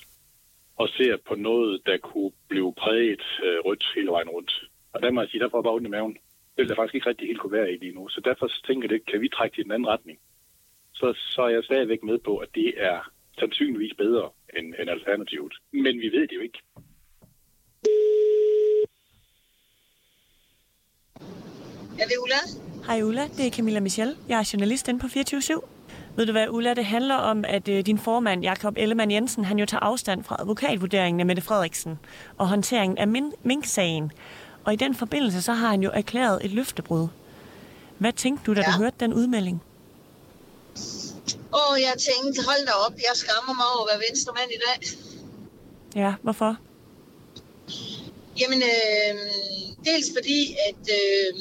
og 0.80 0.88
ser 0.88 1.16
på 1.28 1.34
noget, 1.34 1.82
der 1.87 1.96
kunne 1.99 2.32
blive 2.49 2.75
præget 2.82 3.25
uh, 3.46 3.58
rødt 3.66 3.84
hele 3.94 4.10
vejen 4.16 4.28
rundt. 4.28 4.52
Og 4.92 5.02
der 5.02 5.10
må 5.10 5.20
jeg 5.20 5.30
sige, 5.30 5.40
der 5.42 5.50
får 5.50 5.58
jeg 5.58 5.66
bare 5.66 5.78
ondt 5.78 5.87
i 5.87 5.90
maven. 5.90 6.14
Det 6.54 6.60
vil 6.62 6.72
jeg 6.72 6.76
faktisk 6.76 6.94
ikke 6.94 7.08
rigtig 7.08 7.26
helt 7.26 7.40
kunne 7.40 7.58
være 7.58 7.72
i 7.72 7.76
lige 7.76 7.96
nu. 7.99 8.08
Så 8.08 8.20
derfor 8.28 8.46
tænker 8.66 8.84
jeg, 8.84 8.90
det, 8.90 9.06
kan 9.10 9.20
vi 9.20 9.28
trække 9.28 9.54
til 9.54 9.64
den 9.64 9.72
anden 9.72 9.88
retning? 9.94 10.18
Så, 10.94 11.06
så 11.34 11.42
er 11.42 11.49
jeg 11.49 11.64
stadigvæk 11.64 12.02
med 12.02 12.18
på, 12.18 12.37
at 12.44 12.49
det 12.54 12.68
er 12.76 12.99
sandsynligvis 13.38 13.94
bedre 13.99 14.30
end, 14.56 14.75
end 14.80 14.90
alternativet. 14.90 15.54
Men 15.72 15.94
vi 16.02 16.08
ved 16.16 16.25
det 16.28 16.37
jo 16.38 16.40
ikke. 16.40 16.60
Er 22.02 22.06
det 22.10 22.16
Ulla? 22.25 22.40
Hej 22.87 23.02
Ulla, 23.02 23.25
det 23.37 23.46
er 23.46 23.50
Camilla 23.56 23.80
Michel. 23.80 24.16
Jeg 24.28 24.38
er 24.38 24.50
journalist 24.52 24.88
inde 24.88 25.00
på 25.00 25.08
24 25.08 25.40
/7. 25.40 25.79
Ved 26.17 26.26
du 26.26 26.33
hvad, 26.33 26.49
Ulla, 26.49 26.75
det 26.75 26.85
handler 26.85 27.14
om, 27.14 27.45
at 27.49 27.69
øh, 27.69 27.87
din 27.87 27.99
formand, 27.99 28.43
Jakob 28.43 28.75
Ellemann 28.76 29.11
Jensen, 29.11 29.45
han 29.45 29.59
jo 29.59 29.67
tager 29.67 29.81
afstand 29.83 30.25
fra 30.25 30.37
advokatvurderingen 30.38 31.21
af 31.21 31.26
Mette 31.26 31.43
Frederiksen 31.43 31.99
og 32.38 32.49
håndteringen 32.49 32.99
af 32.99 33.09
min- 33.09 33.33
Mink-sagen. 33.43 34.12
Og 34.64 34.73
i 34.73 34.76
den 34.76 34.95
forbindelse, 34.95 35.43
så 35.43 35.52
har 35.52 35.69
han 35.69 35.83
jo 35.83 35.90
erklæret 35.95 36.45
et 36.45 36.50
løftebrud. 36.50 37.09
Hvad 37.99 38.12
tænkte 38.12 38.45
du, 38.47 38.55
da 38.55 38.61
ja. 38.61 38.67
du 38.67 38.73
hørte 38.83 38.97
den 39.00 39.14
udmelding? 39.14 39.62
Åh, 41.55 41.81
jeg 41.81 41.95
tænkte, 42.09 42.43
hold 42.49 42.67
da 42.67 42.73
op, 42.87 42.93
jeg 42.93 43.14
skammer 43.14 43.55
mig 43.55 43.64
over 43.76 43.87
at 43.87 43.88
være 43.93 44.02
venstremand 44.11 44.50
i 44.50 44.61
dag. 44.67 44.79
Ja, 46.02 46.14
hvorfor? 46.23 46.57
Jamen, 48.40 48.62
øh, 48.62 49.19
dels 49.85 50.07
fordi, 50.17 50.40
at 50.69 50.83
øh, 51.00 51.35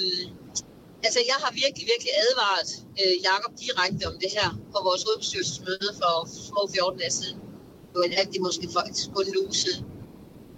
altså, 1.06 1.20
jeg 1.32 1.38
har 1.44 1.52
virkelig, 1.64 1.86
virkelig 1.94 2.14
advaret 2.26 2.70
øh, 3.02 3.16
Jakob 3.30 3.52
direkte 3.64 4.04
om 4.12 4.16
det 4.24 4.32
her 4.38 4.50
på 4.74 4.78
vores 4.88 5.02
hovedbestyrelsesmøde 5.08 5.90
for 6.02 6.14
små 6.50 6.62
14 6.76 7.00
dage 7.02 7.16
siden. 7.20 7.40
Det 7.92 7.98
var 8.02 8.08
det 8.34 8.42
måske 8.48 8.66
faktisk 8.78 9.06
kun 9.16 9.26
en 9.32 9.38
uge 9.44 9.56
siden. 9.64 9.84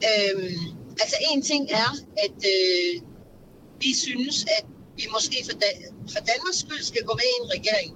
Øhm, 0.09 0.57
altså, 1.03 1.17
en 1.31 1.41
ting 1.51 1.63
er, 1.83 1.89
at 2.25 2.39
øh, 2.55 2.93
vi 3.83 3.91
synes, 4.05 4.37
at 4.57 4.65
vi 4.99 5.05
måske 5.15 5.37
for, 5.47 5.55
da- 5.63 5.81
for 6.13 6.21
Danmarks 6.31 6.59
skyld 6.63 6.83
skal 6.91 7.03
gå 7.09 7.13
med 7.19 7.27
i 7.31 7.35
en 7.41 7.49
regering. 7.57 7.91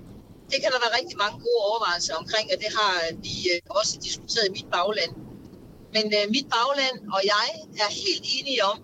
Det 0.51 0.57
kan 0.61 0.69
der 0.73 0.79
være 0.85 0.97
rigtig 0.99 1.17
mange 1.23 1.37
gode 1.45 1.61
overvejelser 1.69 2.13
omkring, 2.21 2.45
og 2.53 2.57
det 2.63 2.71
har 2.79 2.93
vi 3.25 3.35
øh, 3.53 3.59
også 3.79 3.93
diskuteret 4.07 4.45
i 4.49 4.55
mit 4.57 4.69
bagland. 4.75 5.13
Men 5.95 6.05
øh, 6.17 6.25
mit 6.35 6.47
bagland 6.57 6.97
og 7.15 7.21
jeg 7.33 7.47
er 7.83 7.89
helt 8.03 8.25
enige 8.37 8.61
om, 8.71 8.77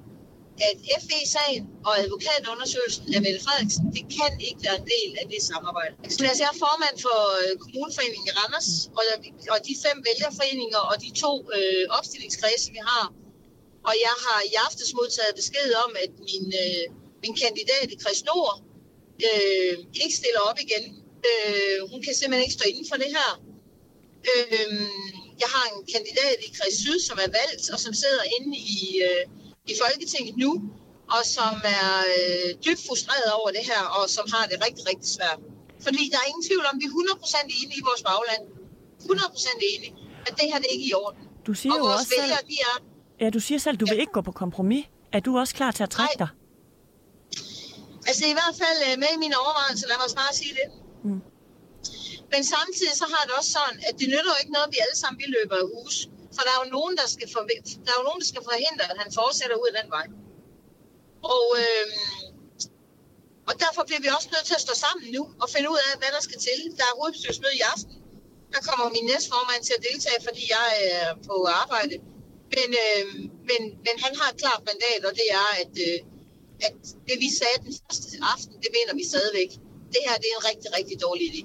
at 0.70 0.78
FE-sagen 1.06 1.64
og 1.88 1.94
advokatundersøgelsen 2.04 3.06
af 3.16 3.22
Mette 3.26 3.42
Frederiksen, 3.46 3.86
det 3.98 4.04
kan 4.18 4.32
ikke 4.48 4.62
være 4.68 4.78
en 4.82 4.88
del 4.96 5.10
af 5.22 5.26
det 5.34 5.42
samarbejde. 5.52 5.94
Så 6.14 6.20
altså, 6.32 6.44
jeg 6.44 6.52
er 6.56 6.60
formand 6.68 6.96
for 7.06 7.20
øh, 7.40 7.52
Kommuneforeningen 7.64 8.28
i 8.30 8.34
Randers, 8.40 8.72
og, 9.00 9.04
og 9.54 9.58
de 9.68 9.74
fem 9.86 9.98
vælgerforeninger 10.10 10.82
og 10.92 10.96
de 11.06 11.10
to 11.24 11.34
øh, 11.58 11.86
opstillingskredse, 11.98 12.68
vi 12.78 12.82
har. 12.92 13.06
Og 13.88 13.94
jeg 14.08 14.16
har 14.26 14.40
i 14.52 14.54
aftes 14.66 14.90
modtaget 15.00 15.34
besked 15.42 15.70
om, 15.86 15.92
at 16.04 16.12
min, 16.30 16.46
øh, 16.64 16.84
min 17.24 17.36
kandidat 17.44 17.88
i 17.94 17.98
Nord 18.30 18.56
øh, 19.28 19.74
ikke 20.04 20.16
stiller 20.22 20.42
op 20.50 20.60
igen. 20.66 20.86
Øh, 21.30 21.80
hun 21.92 22.00
kan 22.06 22.14
simpelthen 22.16 22.46
ikke 22.48 22.58
stå 22.60 22.66
inden 22.72 22.88
for 22.92 22.98
det 23.04 23.10
her. 23.18 23.32
Øh, 24.32 24.74
jeg 25.44 25.50
har 25.56 25.66
en 25.74 25.82
kandidat 25.94 26.38
i 26.48 26.50
Kreds 26.58 26.78
Syd, 26.84 27.00
som 27.10 27.18
er 27.26 27.32
valgt, 27.40 27.64
og 27.74 27.80
som 27.86 27.94
sidder 28.04 28.24
inde 28.36 28.58
i, 28.58 28.82
øh, 29.08 29.24
i 29.68 29.74
Folketinget 29.82 30.36
nu, 30.38 30.52
og 31.16 31.22
som 31.36 31.54
er 31.80 31.92
øh, 32.14 32.48
dybt 32.66 32.82
frustreret 32.88 33.30
over 33.40 33.50
det 33.58 33.64
her, 33.72 33.82
og 33.98 34.04
som 34.16 34.26
har 34.34 34.44
det 34.52 34.58
rigtig, 34.66 34.84
rigtig 34.92 35.10
svært. 35.18 35.40
Fordi 35.86 36.04
der 36.12 36.18
er 36.24 36.28
ingen 36.32 36.46
tvivl 36.50 36.66
om, 36.70 36.74
at 36.78 36.80
vi 36.82 36.86
er 36.90 36.94
100% 36.94 37.44
enige 37.60 37.80
i 37.82 37.84
vores 37.90 38.04
bagland. 38.10 38.44
100% 39.00 39.60
enige. 39.74 39.94
At 40.28 40.34
det 40.38 40.46
her 40.52 40.58
det 40.62 40.68
er 40.70 40.74
ikke 40.78 40.88
i 40.92 40.94
orden. 40.94 41.24
Du 41.48 41.54
siger 41.54 41.74
og 41.74 41.80
jo 41.80 41.84
vores 41.84 42.00
også 42.00 42.12
selv, 42.16 42.22
vælgere, 42.22 42.44
de 42.52 42.58
er... 42.70 42.76
ja, 43.22 43.28
du 43.30 43.40
siger 43.48 43.60
selv, 43.66 43.78
du 43.78 43.86
vil 43.92 44.00
ikke 44.04 44.16
gå 44.18 44.22
på 44.30 44.34
kompromis. 44.44 44.86
Er 45.16 45.20
du 45.20 45.32
også 45.42 45.54
klar 45.60 45.72
til 45.78 45.84
at 45.88 45.92
trække 45.98 46.18
Nej. 46.20 46.28
dig? 46.28 46.30
Altså 48.10 48.24
i 48.34 48.36
hvert 48.40 48.56
fald 48.62 48.80
øh, 48.88 48.94
med 49.04 49.12
i 49.18 49.20
mine 49.26 49.36
overvejelser, 49.44 49.86
lad 49.88 49.96
mig 49.98 50.06
også 50.08 50.20
bare 50.24 50.34
sige 50.42 50.54
det. 50.60 50.68
Mm. 51.08 51.22
Men 52.34 52.42
samtidig 52.56 52.94
så 53.02 53.06
har 53.14 53.24
det 53.28 53.34
også 53.40 53.52
sådan, 53.58 53.78
at 53.88 53.94
det 54.00 54.08
nytter 54.14 54.32
jo 54.36 54.40
ikke 54.44 54.54
noget, 54.56 54.68
at 54.70 54.74
vi 54.76 54.80
alle 54.86 54.98
sammen 55.02 55.18
vi 55.22 55.28
løber 55.38 55.58
af 55.64 55.68
hus. 55.76 55.96
Så 56.36 56.40
der 56.46 56.52
er 56.56 56.60
jo 56.64 56.70
nogen, 56.78 56.94
der 57.02 57.08
skal, 57.16 57.28
for, 57.34 57.42
der 57.86 57.92
er 57.94 58.00
jo 58.02 58.06
nogen, 58.10 58.22
der 58.24 58.30
skal 58.34 58.44
forhindre, 58.52 58.86
at 58.92 58.98
han 59.02 59.10
fortsætter 59.20 59.56
ud 59.62 59.68
af 59.72 59.76
den 59.80 59.88
vej. 59.98 60.08
Og, 61.36 61.46
øh, 61.62 61.88
og 63.50 63.54
derfor 63.64 63.82
bliver 63.88 64.02
vi 64.06 64.10
også 64.18 64.30
nødt 64.36 64.46
til 64.50 64.58
at 64.60 64.64
stå 64.68 64.74
sammen 64.86 65.04
nu 65.18 65.24
og 65.44 65.48
finde 65.54 65.68
ud 65.74 65.80
af, 65.88 65.92
hvad 66.02 66.12
der 66.16 66.22
skal 66.28 66.40
til. 66.48 66.60
Der 66.80 66.86
er 66.90 66.94
hovedbestyrelsesmøde 67.00 67.56
i 67.62 67.64
aften. 67.74 67.96
Der 68.54 68.62
kommer 68.68 68.86
min 68.98 69.06
næstformand 69.12 69.62
til 69.68 69.76
at 69.78 69.86
deltage, 69.90 70.20
fordi 70.28 70.44
jeg 70.58 70.68
er 70.96 71.08
på 71.28 71.36
arbejde. 71.64 71.96
Men, 72.58 72.70
øh, 72.84 73.06
men, 73.50 73.62
men 73.86 73.96
han 74.06 74.14
har 74.20 74.28
et 74.32 74.38
klart 74.44 74.62
mandat, 74.70 75.02
og 75.10 75.14
det 75.20 75.28
er, 75.42 75.50
at, 75.62 75.74
øh, 75.88 75.98
at 76.68 76.76
det 77.08 77.18
vi 77.26 77.30
sagde 77.40 77.58
den 77.66 77.74
første 77.82 78.18
aften, 78.34 78.56
det 78.64 78.72
mener 78.78 78.94
vi 79.00 79.04
stadigvæk. 79.14 79.52
Det 79.94 80.02
her 80.08 80.16
det 80.22 80.28
er 80.32 80.38
en 80.40 80.46
rigtig, 80.52 80.70
rigtig 80.78 80.98
dårlig 81.06 81.26
idé. 81.32 81.42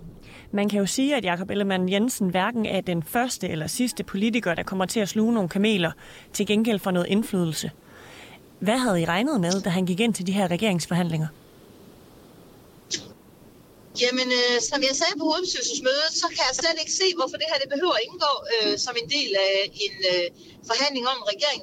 Man 0.50 0.68
kan 0.68 0.78
jo 0.78 0.86
sige, 0.86 1.16
at 1.16 1.24
Jakob 1.24 1.50
Ellemann 1.50 1.88
Jensen 1.88 2.30
hverken 2.30 2.66
er 2.66 2.80
den 2.80 3.02
første 3.02 3.48
eller 3.48 3.66
sidste 3.66 4.04
politiker, 4.04 4.54
der 4.54 4.62
kommer 4.62 4.86
til 4.86 5.00
at 5.00 5.08
sluge 5.08 5.32
nogle 5.34 5.48
kameler 5.48 5.92
til 6.32 6.46
gengæld 6.46 6.78
for 6.78 6.90
noget 6.90 7.06
indflydelse. 7.06 7.70
Hvad 8.58 8.78
havde 8.78 9.02
I 9.02 9.04
regnet 9.04 9.40
med, 9.40 9.60
da 9.60 9.70
han 9.70 9.86
gik 9.86 10.00
ind 10.00 10.14
til 10.14 10.26
de 10.26 10.32
her 10.32 10.50
regeringsforhandlinger? 10.50 11.26
Jamen, 14.02 14.28
øh, 14.40 14.56
som 14.70 14.78
jeg 14.88 14.94
sagde 15.00 15.14
på 15.20 15.24
hovedbestyrelsesmødet, 15.30 16.10
så 16.22 16.26
kan 16.34 16.42
jeg 16.48 16.54
slet 16.60 16.76
ikke 16.82 16.94
se, 17.02 17.06
hvorfor 17.18 17.36
det 17.40 17.46
her 17.50 17.58
det 17.62 17.68
behøver 17.74 17.94
at 17.98 18.04
indgå 18.08 18.32
øh, 18.54 18.72
som 18.84 18.94
en 19.02 19.08
del 19.16 19.30
af 19.48 19.54
en 19.84 19.94
øh, 20.12 20.26
forhandling 20.70 21.04
om 21.12 21.16
en 21.22 21.26
regering. 21.34 21.62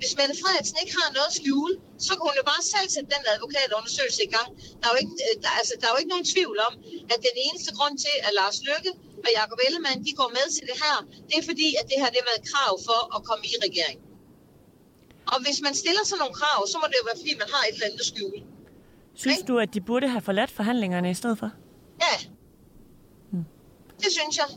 Hvis 0.00 0.12
Mette 0.18 0.34
Frederiksen 0.40 0.76
ikke 0.82 0.94
har 1.00 1.08
noget 1.16 1.28
at 1.32 1.36
skjule, 1.40 1.74
så 2.06 2.10
kunne 2.14 2.28
hun 2.30 2.36
jo 2.40 2.46
bare 2.52 2.62
selv 2.74 2.88
sætte 2.94 3.08
den 3.14 3.22
advokatundersøgelse 3.34 4.20
i 4.28 4.30
gang. 4.36 4.48
Der 4.80 4.84
er, 4.88 4.92
jo 4.94 4.98
ikke, 5.02 5.14
øh, 5.26 5.34
der, 5.42 5.50
altså, 5.60 5.74
der 5.80 5.86
er 5.86 5.92
jo 5.94 5.98
ikke 6.02 6.12
nogen 6.14 6.28
tvivl 6.34 6.56
om, 6.68 6.74
at 7.12 7.18
den 7.28 7.36
eneste 7.46 7.70
grund 7.76 7.94
til, 8.04 8.16
at 8.26 8.32
Lars 8.40 8.58
Løkke 8.68 8.90
og 9.24 9.30
Jacob 9.38 9.58
Ellemann 9.66 9.98
de 10.06 10.12
går 10.20 10.30
med 10.38 10.46
til 10.56 10.64
det 10.70 10.76
her, 10.84 10.96
det 11.28 11.36
er 11.40 11.44
fordi, 11.50 11.68
at 11.80 11.84
det 11.90 11.96
her 12.02 12.08
det 12.12 12.18
har 12.22 12.28
været 12.32 12.44
krav 12.50 12.72
for 12.88 13.00
at 13.16 13.20
komme 13.28 13.44
i 13.52 13.54
regering. 13.66 13.98
Og 15.32 15.38
hvis 15.44 15.58
man 15.66 15.74
stiller 15.82 16.02
sådan 16.04 16.20
nogle 16.22 16.34
krav, 16.40 16.58
så 16.72 16.76
må 16.80 16.84
det 16.90 16.96
jo 17.00 17.04
være, 17.08 17.18
fordi 17.22 17.34
man 17.42 17.48
har 17.54 17.62
et 17.68 17.74
eller 17.76 17.86
andet 17.88 18.00
at 18.04 18.08
skjule. 18.12 18.40
Synes 19.22 19.42
du, 19.50 19.54
at 19.64 19.70
de 19.74 19.80
burde 19.88 20.06
have 20.14 20.24
forladt 20.28 20.52
forhandlingerne 20.58 21.08
i 21.14 21.16
stedet 21.20 21.36
for? 21.42 21.50
Ja, 22.04 22.14
det 24.02 24.10
synes 24.18 24.36
jeg. 24.42 24.48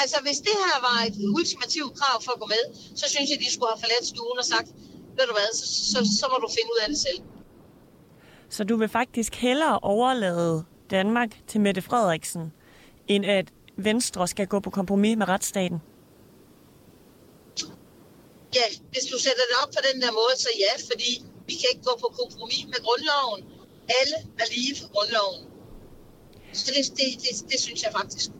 Altså, 0.00 0.16
hvis 0.26 0.38
det 0.46 0.56
her 0.64 0.76
var 0.88 0.98
et 1.08 1.16
ultimativt 1.38 1.92
krav 1.98 2.16
for 2.24 2.32
at 2.32 2.40
gå 2.40 2.46
med, 2.46 2.64
så 2.96 3.06
synes 3.12 3.30
jeg, 3.30 3.38
de 3.44 3.52
skulle 3.54 3.70
have 3.74 3.82
forladt 3.84 4.06
stuen 4.12 4.38
og 4.38 4.44
sagt, 4.54 4.68
ved 5.16 5.24
du 5.30 5.34
hvad, 5.38 5.50
så, 5.60 5.66
så, 5.92 5.98
så 6.18 6.24
må 6.32 6.36
du 6.44 6.48
finde 6.56 6.70
ud 6.74 6.78
af 6.84 6.88
det 6.92 6.98
selv. 6.98 7.20
Så 8.50 8.64
du 8.64 8.76
vil 8.76 8.88
faktisk 8.88 9.34
hellere 9.34 9.78
overlade 9.82 10.64
Danmark 10.90 11.30
til 11.46 11.60
Mette 11.60 11.82
Frederiksen, 11.82 12.52
end 13.08 13.26
at 13.26 13.46
Venstre 13.76 14.28
skal 14.28 14.46
gå 14.46 14.60
på 14.60 14.70
kompromis 14.70 15.16
med 15.16 15.28
retsstaten? 15.28 15.78
Ja, 18.54 18.66
hvis 18.92 19.04
du 19.12 19.18
sætter 19.18 19.44
det 19.50 19.56
op 19.62 19.70
på 19.76 19.80
den 19.92 20.02
der 20.02 20.12
måde, 20.12 20.34
så 20.36 20.48
ja, 20.64 20.72
fordi 20.90 21.10
vi 21.46 21.54
kan 21.60 21.68
ikke 21.72 21.84
gå 21.90 21.94
på 22.04 22.08
kompromis 22.20 22.64
med 22.72 22.80
grundloven. 22.86 23.40
Alle 24.00 24.16
er 24.38 24.46
lige 24.54 24.76
for 24.80 24.88
grundloven. 24.94 25.40
Så 26.52 26.72
det, 26.76 26.84
det, 26.98 27.06
det, 27.24 27.50
det 27.50 27.60
synes 27.60 27.82
jeg 27.82 27.92
faktisk. 27.92 28.30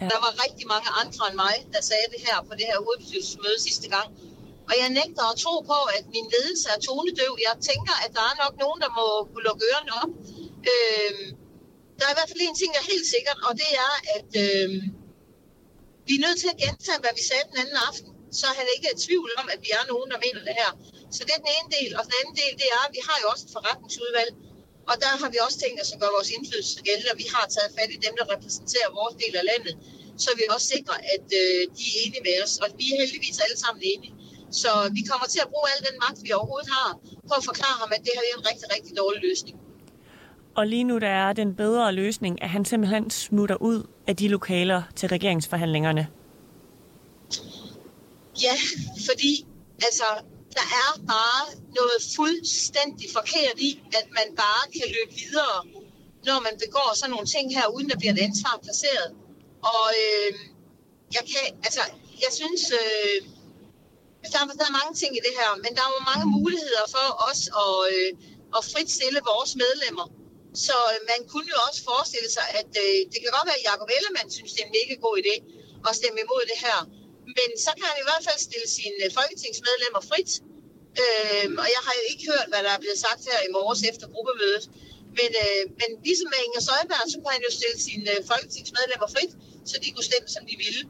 Ja. 0.00 0.04
Der 0.12 0.20
var 0.26 0.32
rigtig 0.44 0.66
mange 0.74 0.88
andre 1.02 1.22
end 1.30 1.36
mig, 1.44 1.56
der 1.74 1.82
sagde 1.90 2.06
det 2.14 2.20
her 2.26 2.36
på 2.48 2.52
det 2.58 2.66
her 2.70 2.78
hovedbestyrelsesmøde 2.84 3.58
sidste 3.68 3.88
gang. 3.96 4.08
Og 4.68 4.74
jeg 4.80 4.88
nægter 5.00 5.24
at 5.32 5.36
tro 5.44 5.54
på, 5.72 5.78
at 5.96 6.04
min 6.14 6.26
ledelse 6.34 6.66
er 6.74 6.78
tonedøv. 6.86 7.32
Jeg 7.48 7.54
tænker, 7.70 7.94
at 8.04 8.10
der 8.16 8.24
er 8.30 8.36
nok 8.44 8.54
nogen, 8.64 8.78
der 8.84 8.90
må 8.98 9.06
kunne 9.30 9.44
lukke 9.48 9.62
ørerne 9.70 9.92
op. 10.02 10.12
Øhm, 10.72 11.26
der 11.98 12.04
er 12.06 12.12
i 12.12 12.18
hvert 12.18 12.30
fald 12.32 12.42
en 12.42 12.58
ting, 12.60 12.70
jeg 12.74 12.82
er 12.84 12.92
helt 12.94 13.08
sikkert, 13.14 13.38
og 13.48 13.52
det 13.62 13.70
er, 13.86 13.92
at 14.16 14.30
øhm, 14.44 14.80
vi 16.06 16.12
er 16.18 16.22
nødt 16.26 16.38
til 16.42 16.48
at 16.52 16.58
gentage, 16.64 16.98
hvad 17.04 17.14
vi 17.18 17.24
sagde 17.30 17.44
den 17.50 17.58
anden 17.62 17.78
aften. 17.88 18.10
Så 18.40 18.46
han 18.58 18.66
ikke 18.74 18.86
er 18.90 18.94
i 18.96 19.00
tvivl 19.06 19.30
om, 19.40 19.46
at 19.54 19.60
vi 19.66 19.70
er 19.78 19.84
nogen, 19.92 20.08
der 20.12 20.18
mener 20.26 20.42
det 20.48 20.54
her. 20.62 20.70
Så 21.14 21.20
det 21.26 21.32
er 21.36 21.40
den 21.44 21.52
ene 21.56 21.70
del. 21.76 21.90
Og 21.98 22.02
den 22.08 22.14
anden 22.20 22.34
del, 22.42 22.52
det 22.60 22.68
er, 22.76 22.80
at 22.86 22.92
vi 22.96 23.02
har 23.08 23.16
jo 23.22 23.26
også 23.32 23.44
et 23.46 23.52
forretningsudvalg, 23.56 24.32
og 24.90 24.94
der 25.02 25.12
har 25.20 25.28
vi 25.34 25.38
også 25.46 25.58
tænkt 25.62 25.78
os 25.82 25.90
at 25.94 25.98
gøre 26.02 26.12
vores 26.18 26.30
indflydelse 26.36 26.76
gældende, 26.88 27.10
og 27.14 27.18
vi 27.22 27.26
har 27.34 27.44
taget 27.56 27.70
fat 27.78 27.90
i 27.96 27.98
dem, 28.04 28.12
der 28.18 28.24
repræsenterer 28.34 28.88
vores 29.00 29.14
del 29.22 29.34
af 29.40 29.44
landet, 29.52 29.74
så 30.24 30.30
vi 30.38 30.42
også 30.54 30.66
sikrer, 30.74 30.98
at 31.14 31.26
øh, 31.42 31.60
de 31.76 31.82
er 31.90 31.94
enige 32.04 32.22
med 32.28 32.36
os. 32.44 32.54
Og 32.62 32.66
vi 32.78 32.84
er 32.92 32.96
heldigvis 33.02 33.36
alle 33.44 33.58
sammen 33.64 33.82
enige. 33.92 34.14
Så 34.62 34.70
vi 34.96 35.02
kommer 35.10 35.26
til 35.34 35.40
at 35.44 35.48
bruge 35.52 35.68
al 35.72 35.80
den 35.88 35.96
magt, 36.04 36.18
vi 36.26 36.30
overhovedet 36.38 36.68
har, 36.76 36.90
på 37.28 37.34
at 37.40 37.44
forklare 37.50 37.76
ham, 37.82 37.90
at 37.96 38.00
det 38.06 38.12
her 38.16 38.22
er 38.30 38.34
en 38.40 38.46
rigtig, 38.50 38.66
rigtig 38.76 38.92
dårlig 39.02 39.20
løsning. 39.28 39.56
Og 40.58 40.66
lige 40.66 40.84
nu 40.84 40.98
der 40.98 41.14
er 41.24 41.32
den 41.32 41.54
bedre 41.54 41.92
løsning, 41.92 42.42
at 42.42 42.48
han 42.48 42.64
simpelthen 42.64 43.10
smutter 43.10 43.56
ud 43.70 43.86
af 44.06 44.16
de 44.16 44.28
lokaler 44.28 44.82
til 44.96 45.08
regeringsforhandlingerne. 45.08 46.08
Ja, 48.42 48.56
fordi 49.06 49.46
altså, 49.74 50.04
der 50.58 50.66
er 50.84 50.90
bare 51.14 51.44
noget 51.78 51.98
fuldstændig 52.16 53.06
forkert 53.18 53.56
i, 53.68 53.70
at 53.98 54.06
man 54.18 54.28
bare 54.44 54.64
kan 54.76 54.86
løbe 54.96 55.12
videre, 55.22 55.58
når 56.28 56.38
man 56.46 56.54
begår 56.64 56.88
sådan 56.94 57.12
nogle 57.14 57.28
ting 57.34 57.46
her, 57.56 57.66
uden 57.74 57.88
der 57.90 57.98
bliver 58.00 58.14
et 58.16 58.22
ansvar 58.28 58.54
placeret. 58.66 59.08
Og 59.74 59.86
øh, 60.04 60.30
jeg 61.16 61.24
kan, 61.32 61.44
altså, 61.66 61.82
jeg 62.24 62.32
synes, 62.40 62.62
øh, 62.80 63.18
der, 64.32 64.38
er, 64.42 64.46
der 64.60 64.66
er 64.70 64.78
mange 64.80 64.94
ting 65.00 65.12
i 65.16 65.22
det 65.26 65.34
her, 65.40 65.50
men 65.64 65.70
der 65.76 65.82
er 65.86 65.90
jo 65.96 66.00
mange 66.12 66.26
muligheder 66.38 66.86
for 66.96 67.06
os 67.28 67.40
at, 67.64 67.76
øh, 67.92 68.10
at 68.56 68.62
fritstille 68.72 69.20
vores 69.32 69.52
medlemmer. 69.62 70.06
Så 70.64 70.76
øh, 70.92 70.98
man 71.12 71.20
kunne 71.30 71.48
jo 71.54 71.58
også 71.66 71.80
forestille 71.90 72.30
sig, 72.36 72.46
at 72.60 72.70
øh, 72.84 72.98
det 73.12 73.18
kan 73.20 73.30
godt 73.36 73.48
være, 73.50 73.60
at 73.60 73.66
Jacob 73.68 73.88
Ellemann 73.96 74.28
synes, 74.36 74.52
det 74.54 74.60
er 74.62 74.68
en 74.70 74.76
mega 74.78 74.94
god 75.06 75.16
idé 75.22 75.34
at 75.88 75.92
stemme 76.00 76.18
imod 76.24 76.42
det 76.52 76.58
her. 76.66 76.78
Men 77.38 77.48
så 77.64 77.70
kan 77.78 77.86
han 77.90 77.98
i 78.02 78.06
hvert 78.08 78.24
fald 78.28 78.40
stille 78.48 78.68
sine 78.78 79.02
folketingsmedlemmer 79.18 80.02
frit. 80.10 80.30
Øh, 81.02 81.46
og 81.62 81.66
jeg 81.74 81.82
har 81.86 81.94
ikke 82.10 82.24
hørt, 82.32 82.48
hvad 82.52 82.62
der 82.66 82.72
er 82.76 82.80
blevet 82.84 83.00
sagt 83.06 83.22
her 83.30 83.38
i 83.48 83.50
morges 83.56 83.82
efter 83.90 84.06
gruppemødet. 84.14 84.64
Men, 85.18 85.30
øh, 85.44 85.62
men 85.80 85.88
ligesom 86.08 86.28
med 86.32 86.40
Inger 86.46 86.62
Søjberg, 86.68 87.04
så 87.12 87.16
kunne 87.18 87.34
han 87.36 87.44
jo 87.48 87.52
stille 87.58 87.78
sine 87.88 88.06
øh, 88.14 88.18
folketingsmedlemmer 88.30 89.08
frit, 89.14 89.32
så 89.70 89.74
de 89.82 89.88
kunne 89.94 90.08
stemme, 90.10 90.28
som 90.36 90.42
de 90.50 90.56
ville. 90.64 90.82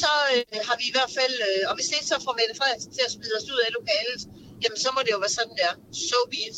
Så 0.00 0.12
øh, 0.34 0.58
har 0.68 0.76
vi 0.80 0.84
i 0.90 0.94
hvert 0.96 1.12
fald, 1.18 1.34
øh, 1.48 1.62
og 1.68 1.74
hvis 1.76 1.88
det 1.92 2.00
så 2.10 2.16
får 2.24 2.34
Mette 2.38 2.54
Frederiksen 2.60 2.90
til 2.96 3.02
at 3.08 3.12
smide 3.16 3.34
os 3.38 3.46
ud 3.54 3.60
af 3.66 3.70
lokalet, 3.78 4.20
jamen 4.62 4.78
så 4.84 4.88
må 4.94 5.00
det 5.04 5.12
jo 5.16 5.20
være 5.24 5.34
sådan 5.40 5.56
der. 5.62 5.72
So 6.08 6.18
be 6.32 6.40
it. 6.48 6.56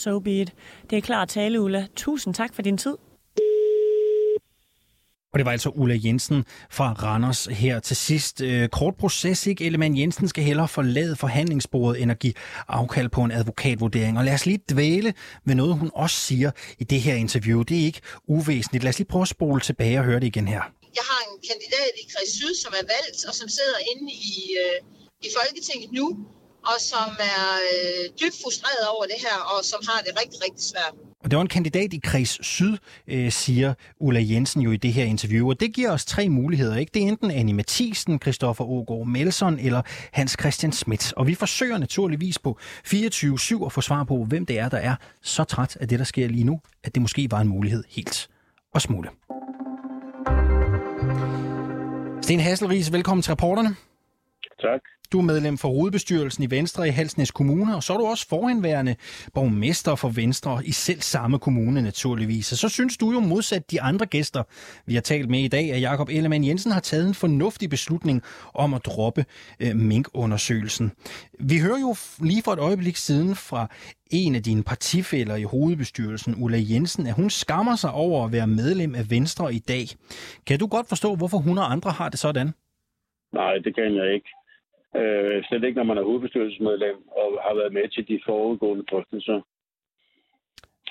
So 0.00 0.12
be 0.26 0.34
it. 0.42 0.50
Det 0.88 0.94
er 0.98 1.04
klart 1.10 1.28
tale, 1.38 1.56
Ulla. 1.64 1.82
Tusind 2.04 2.32
tak 2.40 2.52
for 2.54 2.62
din 2.68 2.78
tid. 2.84 2.96
Og 5.32 5.38
det 5.38 5.46
var 5.46 5.52
altså 5.52 5.68
Ulla 5.68 5.98
Jensen 6.04 6.44
fra 6.70 6.92
Randers 6.92 7.44
her 7.44 7.80
til 7.80 7.96
sidst. 7.96 8.40
Øh, 8.40 8.68
kort 8.68 8.96
proces, 8.96 9.46
ikke? 9.46 9.64
Ellemann 9.64 9.98
Jensen 9.98 10.28
skal 10.28 10.44
hellere 10.44 10.68
forlade 10.68 11.16
forhandlingsbordet 11.16 12.02
end 12.02 12.10
at 12.10 12.18
give 12.18 12.34
afkald 12.68 13.08
på 13.08 13.22
en 13.22 13.30
advokatvurdering. 13.30 14.18
Og 14.18 14.24
lad 14.24 14.34
os 14.34 14.46
lige 14.46 14.60
dvæle 14.70 15.14
ved 15.44 15.54
noget, 15.54 15.74
hun 15.78 15.90
også 15.94 16.16
siger 16.16 16.50
i 16.78 16.84
det 16.84 17.00
her 17.00 17.14
interview. 17.14 17.62
Det 17.62 17.80
er 17.80 17.84
ikke 17.84 18.00
uvæsentligt. 18.28 18.84
Lad 18.84 18.88
os 18.88 18.98
lige 18.98 19.08
prøve 19.08 19.22
at 19.22 19.28
spole 19.28 19.60
tilbage 19.60 19.98
og 19.98 20.04
høre 20.04 20.20
det 20.20 20.26
igen 20.26 20.48
her. 20.48 20.62
Jeg 20.98 21.04
har 21.10 21.20
en 21.30 21.38
kandidat 21.48 21.92
i 22.02 22.04
Kreds 22.12 22.32
Syd, 22.38 22.54
som 22.64 22.72
er 22.80 22.86
valgt 22.94 23.18
og 23.28 23.34
som 23.34 23.48
sidder 23.48 23.78
inde 23.92 24.12
i, 24.12 24.36
øh, 24.62 24.76
i 25.26 25.28
Folketinget 25.38 25.92
nu, 25.92 26.06
og 26.70 26.76
som 26.80 27.08
er 27.34 27.44
øh, 27.72 28.04
dybt 28.20 28.36
frustreret 28.42 28.86
over 28.94 29.04
det 29.04 29.18
her, 29.26 29.36
og 29.52 29.64
som 29.64 29.80
har 29.88 30.00
det 30.06 30.12
rigtig, 30.20 30.38
rigtig 30.44 30.64
svært. 30.72 30.94
Og 31.24 31.30
det 31.30 31.36
var 31.36 31.42
en 31.42 31.48
kandidat 31.48 31.92
i 31.92 32.00
Kreds 32.04 32.46
Syd, 32.46 32.76
øh, 33.06 33.32
siger 33.32 33.74
Ulla 34.00 34.20
Jensen 34.22 34.62
jo 34.62 34.70
i 34.70 34.76
det 34.76 34.92
her 34.92 35.04
interview. 35.04 35.48
Og 35.48 35.60
det 35.60 35.74
giver 35.74 35.90
os 35.90 36.04
tre 36.04 36.28
muligheder. 36.28 36.76
ikke? 36.76 36.90
Det 36.94 37.02
er 37.02 37.08
enten 37.08 37.30
Annie 37.30 37.54
Mathisen, 37.54 38.20
Christoffer 38.22 38.64
Ågaard 38.64 39.06
Melson 39.06 39.58
eller 39.58 39.82
Hans 40.12 40.36
Christian 40.40 40.72
Schmidt. 40.72 41.12
Og 41.12 41.26
vi 41.26 41.34
forsøger 41.34 41.78
naturligvis 41.78 42.38
på 42.38 42.58
24-7 42.86 43.66
at 43.66 43.72
få 43.72 43.80
svar 43.80 44.04
på, 44.04 44.24
hvem 44.28 44.46
det 44.46 44.58
er, 44.58 44.68
der 44.68 44.78
er 44.78 44.94
så 45.22 45.44
træt 45.44 45.76
af 45.76 45.88
det, 45.88 45.98
der 45.98 46.04
sker 46.04 46.28
lige 46.28 46.44
nu, 46.44 46.60
at 46.84 46.94
det 46.94 47.02
måske 47.02 47.30
var 47.30 47.40
en 47.40 47.48
mulighed 47.48 47.84
helt 47.88 48.28
at 48.74 48.82
smutte. 48.82 49.10
Sten 52.22 52.40
Hasselris, 52.40 52.92
velkommen 52.92 53.22
til 53.22 53.30
reporterne. 53.30 53.76
Tak. 54.60 54.80
Du 55.12 55.18
er 55.18 55.22
medlem 55.22 55.58
for 55.58 55.68
hovedbestyrelsen 55.68 56.44
i 56.44 56.50
Venstre 56.50 56.88
i 56.88 56.90
Halsnæs 56.90 57.30
Kommune, 57.30 57.76
og 57.76 57.82
så 57.82 57.92
er 57.92 57.98
du 57.98 58.06
også 58.06 58.28
forhenværende 58.28 58.96
borgmester 59.34 59.94
for 59.94 60.08
Venstre 60.08 60.62
i 60.64 60.72
selv 60.72 61.00
samme 61.00 61.38
kommune 61.38 61.82
naturligvis. 61.82 62.52
Og 62.52 62.58
så 62.58 62.68
synes 62.68 62.96
du 62.96 63.12
jo 63.12 63.20
modsat 63.20 63.70
de 63.70 63.82
andre 63.82 64.06
gæster, 64.06 64.42
vi 64.86 64.94
har 64.94 65.00
talt 65.00 65.30
med 65.30 65.40
i 65.40 65.48
dag, 65.48 65.72
at 65.72 65.80
Jakob 65.80 66.08
Ellemann 66.08 66.44
Jensen 66.44 66.72
har 66.72 66.80
taget 66.80 67.08
en 67.08 67.14
fornuftig 67.14 67.70
beslutning 67.70 68.22
om 68.54 68.74
at 68.74 68.84
droppe 68.86 69.24
øh, 69.60 69.76
minkundersøgelsen. 69.76 70.92
Vi 71.40 71.58
hører 71.58 71.80
jo 71.80 71.94
lige 72.22 72.42
for 72.42 72.52
et 72.52 72.58
øjeblik 72.58 72.96
siden 72.96 73.36
fra 73.36 73.68
en 74.10 74.34
af 74.34 74.42
dine 74.42 74.62
partifælder 74.62 75.36
i 75.36 75.42
hovedbestyrelsen, 75.42 76.34
Ulla 76.38 76.58
Jensen, 76.60 77.06
at 77.06 77.14
hun 77.14 77.30
skammer 77.30 77.76
sig 77.76 77.90
over 77.90 78.24
at 78.24 78.32
være 78.32 78.46
medlem 78.46 78.94
af 78.94 79.10
Venstre 79.10 79.54
i 79.54 79.58
dag. 79.58 79.86
Kan 80.46 80.58
du 80.58 80.66
godt 80.66 80.88
forstå, 80.88 81.14
hvorfor 81.14 81.38
hun 81.38 81.58
og 81.58 81.72
andre 81.72 81.90
har 81.90 82.08
det 82.08 82.18
sådan? 82.18 82.50
Nej, 83.32 83.54
det 83.64 83.74
kan 83.74 83.96
jeg 83.96 84.14
ikke. 84.14 84.28
Øh, 85.00 85.44
slet 85.44 85.64
ikke, 85.64 85.76
når 85.80 85.84
man 85.84 85.98
er 85.98 86.02
hovedbestyrelsesmedlem 86.02 86.96
og 87.08 87.28
har 87.46 87.54
været 87.60 87.72
med 87.72 87.88
til 87.88 88.08
de 88.08 88.20
foregående 88.26 88.84
drøftelser. 88.90 89.40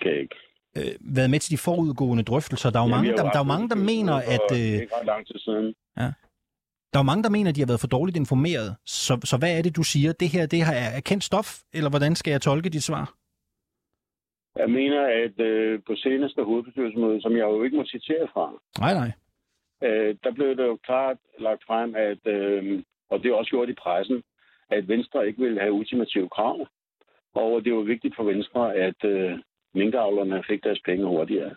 Kan 0.02 0.12
jeg 0.12 0.20
ikke. 0.22 0.36
øh, 0.78 0.94
været 1.18 1.30
med 1.30 1.40
til 1.40 1.52
de 1.52 1.58
forudgående 1.68 2.24
drøftelser. 2.24 2.70
Der 2.72 2.80
er 2.80 2.84
jo 2.84 2.90
Ja, 2.90 2.96
mange, 2.96 3.12
der, 3.12 3.32
der, 3.36 3.40
er 3.40 3.44
mange, 3.54 3.70
der 3.70 3.76
en 3.76 3.86
mener, 3.86 4.16
at... 4.36 4.48
Øh, 4.52 4.82
Ikke 4.82 4.96
ret 4.96 5.06
lang 5.06 5.28
tid 5.28 5.40
siden. 5.40 5.76
der 6.92 6.98
er 7.00 7.04
jo 7.04 7.12
mange, 7.12 7.24
der 7.24 7.30
mener, 7.30 7.50
at 7.50 7.56
de 7.56 7.62
har 7.62 7.68
været 7.72 7.80
for 7.86 7.88
dårligt 7.98 8.18
informeret. 8.18 8.70
Så, 8.86 9.14
så 9.24 9.36
hvad 9.38 9.58
er 9.58 9.62
det, 9.62 9.76
du 9.76 9.84
siger? 9.84 10.12
Det 10.14 10.30
her 10.30 10.46
det 10.46 10.66
her 10.66 10.74
er 10.98 11.02
kendt 11.10 11.24
stof, 11.24 11.50
eller 11.74 11.90
hvordan 11.90 12.16
skal 12.16 12.32
jeg 12.32 12.42
tolke 12.42 12.70
dit 12.70 12.84
svar? 12.84 13.06
Jeg 14.56 14.70
mener, 14.70 15.02
at 15.24 15.40
øh, 15.46 15.80
på 15.88 15.94
seneste 15.96 16.44
hovedbestyrelsesmøde, 16.44 17.22
som 17.22 17.32
jeg 17.38 17.44
jo 17.44 17.64
ikke 17.64 17.78
må 17.78 17.86
citere 17.86 18.28
fra, 18.34 18.46
Nej, 18.80 18.94
nej. 18.94 19.12
øh, 19.90 20.16
der 20.24 20.32
blev 20.32 20.50
det 20.58 20.64
jo 20.64 20.78
klart 20.84 21.18
lagt 21.40 21.64
frem, 21.68 21.96
at, 21.96 22.28
øh, 22.28 22.84
og 23.12 23.20
det 23.20 23.28
er 23.32 23.36
også 23.36 23.50
gjort 23.50 23.70
i 23.70 23.74
pressen, 23.84 24.24
at 24.70 24.88
Venstre 24.88 25.28
ikke 25.28 25.42
ville 25.42 25.60
have 25.60 25.74
ultimative 25.74 26.30
krav. 26.36 26.58
Og 27.36 27.62
det 27.66 27.74
var 27.74 27.82
vigtigt 27.94 28.16
for 28.16 28.24
Venstre, 28.24 28.76
at 28.76 29.00
øh, 29.06 29.32
minkavlerne 29.76 30.44
fik 30.50 30.64
deres 30.64 30.82
penge 30.86 31.06
hurtigere. 31.06 31.56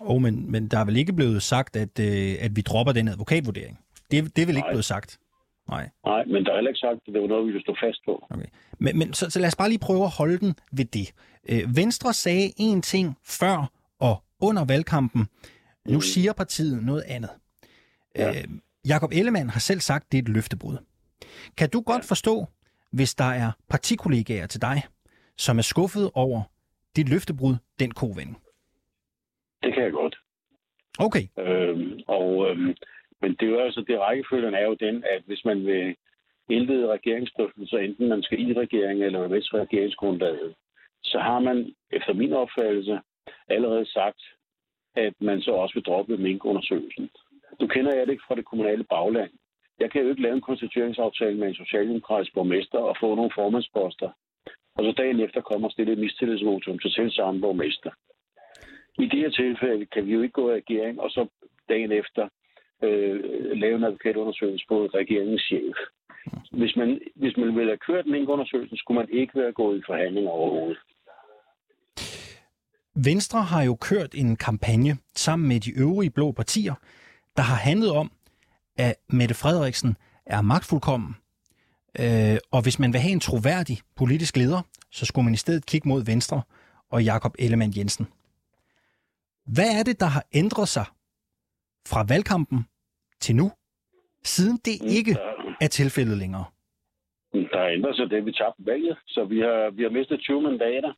Oh, 0.00 0.22
men, 0.22 0.50
men 0.52 0.68
der 0.68 0.78
er 0.78 0.84
vel 0.84 0.96
ikke 0.96 1.12
blevet 1.12 1.42
sagt, 1.42 1.76
at, 1.76 1.94
øh, 2.00 2.32
at 2.44 2.56
vi 2.56 2.60
dropper 2.60 2.92
den 2.92 3.08
advokatvurdering? 3.08 3.78
Det, 4.10 4.36
det 4.36 4.42
er 4.42 4.46
vel 4.46 4.56
ikke 4.56 4.66
Nej. 4.66 4.70
blevet 4.72 4.84
sagt? 4.84 5.18
Nej. 5.68 5.88
Nej, 6.04 6.24
men 6.24 6.44
der 6.44 6.50
er 6.50 6.54
heller 6.56 6.70
ikke 6.70 6.78
sagt, 6.78 7.00
at 7.06 7.12
det 7.14 7.22
var 7.22 7.28
noget, 7.28 7.46
vi 7.46 7.52
ville 7.52 7.62
stå 7.66 7.76
fast 7.84 8.00
på. 8.04 8.26
Okay. 8.30 8.46
Men, 8.78 8.98
men 8.98 9.12
så, 9.12 9.30
så 9.30 9.38
lad 9.38 9.48
os 9.48 9.56
bare 9.56 9.68
lige 9.68 9.78
prøve 9.78 10.02
at 10.04 10.10
holde 10.18 10.38
den 10.38 10.54
ved 10.72 10.84
det. 10.84 11.12
Øh, 11.48 11.76
Venstre 11.76 12.12
sagde 12.12 12.46
én 12.60 12.80
ting 12.80 13.18
før 13.40 13.70
og 13.98 14.22
under 14.40 14.64
valgkampen. 14.64 15.26
Nu 15.88 15.94
Mm. 15.94 16.00
siger 16.00 16.32
partiet 16.32 16.84
noget 16.84 17.02
andet. 17.08 17.30
Ja. 18.16 18.28
Øh, 18.30 18.44
Jakob 18.88 19.10
Ellemann 19.12 19.50
har 19.50 19.60
selv 19.60 19.80
sagt, 19.80 20.12
det 20.12 20.18
er 20.18 20.22
et 20.22 20.28
løftebrud. 20.28 20.76
Kan 21.58 21.68
du 21.70 21.80
godt 21.80 22.04
forstå, 22.08 22.46
hvis 22.92 23.14
der 23.14 23.30
er 23.44 23.50
partikollegaer 23.70 24.46
til 24.46 24.60
dig, 24.60 24.82
som 25.36 25.58
er 25.58 25.62
skuffet 25.62 26.10
over 26.14 26.42
dit 26.96 27.08
løftebrud, 27.08 27.54
den 27.80 27.90
kovending? 27.90 28.36
Det 29.62 29.74
kan 29.74 29.82
jeg 29.82 29.92
godt. 29.92 30.16
Okay, 30.98 31.24
Øhm, 31.38 32.00
og, 32.06 32.50
øhm, 32.50 32.74
men 33.20 33.30
det 33.36 33.42
er 33.42 33.50
jo 33.50 33.60
altså, 33.60 33.84
det 33.88 34.00
rækkefølgen 34.00 34.54
er 34.54 34.64
jo 34.64 34.74
den, 34.74 35.04
at 35.04 35.22
hvis 35.26 35.44
man 35.44 35.66
vil 35.66 35.96
indlede 36.50 36.86
regeringsdrøftelser, 36.86 37.78
enten 37.78 38.08
man 38.08 38.22
skal 38.22 38.40
i 38.40 38.52
regering 38.52 39.04
eller 39.04 39.28
med 39.28 39.42
til 39.42 39.58
regeringsgrundlaget, 39.58 40.54
så 41.02 41.18
har 41.18 41.38
man 41.38 41.74
efter 41.90 42.12
min 42.12 42.32
opfattelse 42.32 43.00
allerede 43.48 43.92
sagt, 43.92 44.22
at 44.94 45.14
man 45.20 45.40
så 45.40 45.50
også 45.50 45.74
vil 45.74 45.84
droppe 45.84 46.16
minkundersøgelsen. 46.16 47.10
Du 47.60 47.66
kender 47.66 47.94
jeg 47.94 48.06
det 48.06 48.12
ikke 48.12 48.24
fra 48.28 48.34
det 48.34 48.44
kommunale 48.44 48.84
bagland. 48.84 49.30
Jeg 49.80 49.90
kan 49.90 50.02
jo 50.02 50.08
ikke 50.08 50.22
lave 50.22 50.34
en 50.34 50.48
konstitueringsaftale 50.50 51.36
med 51.38 51.48
en 51.48 51.54
socialdemokratisk 51.54 52.34
borgmester 52.34 52.78
og 52.78 52.96
få 53.00 53.14
nogle 53.14 53.30
formandsposter, 53.34 54.10
og 54.76 54.84
så 54.84 54.92
dagen 54.96 55.20
efter 55.20 55.40
kommer 55.40 55.68
og 55.68 55.72
stille 55.72 55.92
et 55.92 55.98
mistillidsvotum 55.98 56.78
til 56.78 56.90
selv 56.90 57.10
samme 57.10 57.40
borgmester. 57.40 57.90
I 58.98 59.06
det 59.06 59.18
her 59.18 59.30
tilfælde 59.30 59.86
kan 59.86 60.06
vi 60.06 60.12
jo 60.12 60.22
ikke 60.22 60.32
gå 60.32 60.50
i 60.50 60.54
regering, 60.54 61.00
og 61.00 61.10
så 61.10 61.26
dagen 61.68 61.92
efter 61.92 62.28
øh, 62.82 63.20
lave 63.62 63.76
en 63.76 63.84
advokatundersøgelse 63.84 64.64
på 64.68 64.86
regeringens 64.86 65.42
chef. 65.42 65.76
Hvis 66.52 66.76
man, 66.76 67.00
hvis 67.14 67.36
man 67.36 67.56
ville 67.56 67.70
have 67.70 67.86
kørt 67.88 68.06
en 68.06 68.28
undersøgelse, 68.28 68.76
skulle 68.76 68.98
man 69.00 69.08
ikke 69.10 69.40
være 69.40 69.52
gået 69.52 69.78
i 69.78 69.82
forhandlinger 69.86 70.30
overhovedet. 70.30 70.78
Venstre 72.94 73.42
har 73.42 73.62
jo 73.64 73.74
kørt 73.74 74.14
en 74.14 74.36
kampagne 74.36 74.96
sammen 75.14 75.48
med 75.48 75.60
de 75.60 75.72
øvrige 75.78 76.10
blå 76.10 76.32
partier, 76.32 76.74
der 77.36 77.42
har 77.42 77.56
handlet 77.56 77.90
om, 77.90 78.12
at 78.76 78.94
Mette 79.08 79.34
Frederiksen 79.34 79.96
er 80.26 80.40
magtfuldkommen. 80.40 81.16
Øh, 82.00 82.36
og 82.50 82.62
hvis 82.62 82.78
man 82.78 82.92
vil 82.92 83.00
have 83.00 83.12
en 83.12 83.20
troværdig 83.20 83.78
politisk 83.96 84.36
leder, 84.36 84.62
så 84.90 85.06
skulle 85.06 85.24
man 85.24 85.34
i 85.34 85.36
stedet 85.36 85.66
kigge 85.66 85.88
mod 85.88 86.04
Venstre 86.04 86.42
og 86.90 87.04
Jakob 87.04 87.34
Ellemann 87.38 87.72
Jensen. 87.76 88.06
Hvad 89.46 89.78
er 89.78 89.82
det, 89.82 90.00
der 90.00 90.06
har 90.06 90.24
ændret 90.34 90.68
sig 90.68 90.84
fra 91.88 92.04
valgkampen 92.08 92.66
til 93.20 93.36
nu, 93.36 93.52
siden 94.24 94.56
det 94.64 94.76
ikke 94.82 95.14
Der, 95.14 95.54
er 95.60 95.68
tilfældet 95.68 96.18
længere? 96.18 96.44
der 97.32 97.60
er 97.60 97.70
ændret 97.72 97.96
sig 97.96 98.10
det, 98.10 98.26
vi 98.26 98.32
tabte 98.32 98.66
valget, 98.66 98.98
så 99.06 99.24
vi 99.24 99.38
har, 99.38 99.70
vi 99.70 99.82
har 99.82 99.90
mistet 99.90 100.20
20 100.20 100.42
mandater. 100.42 100.92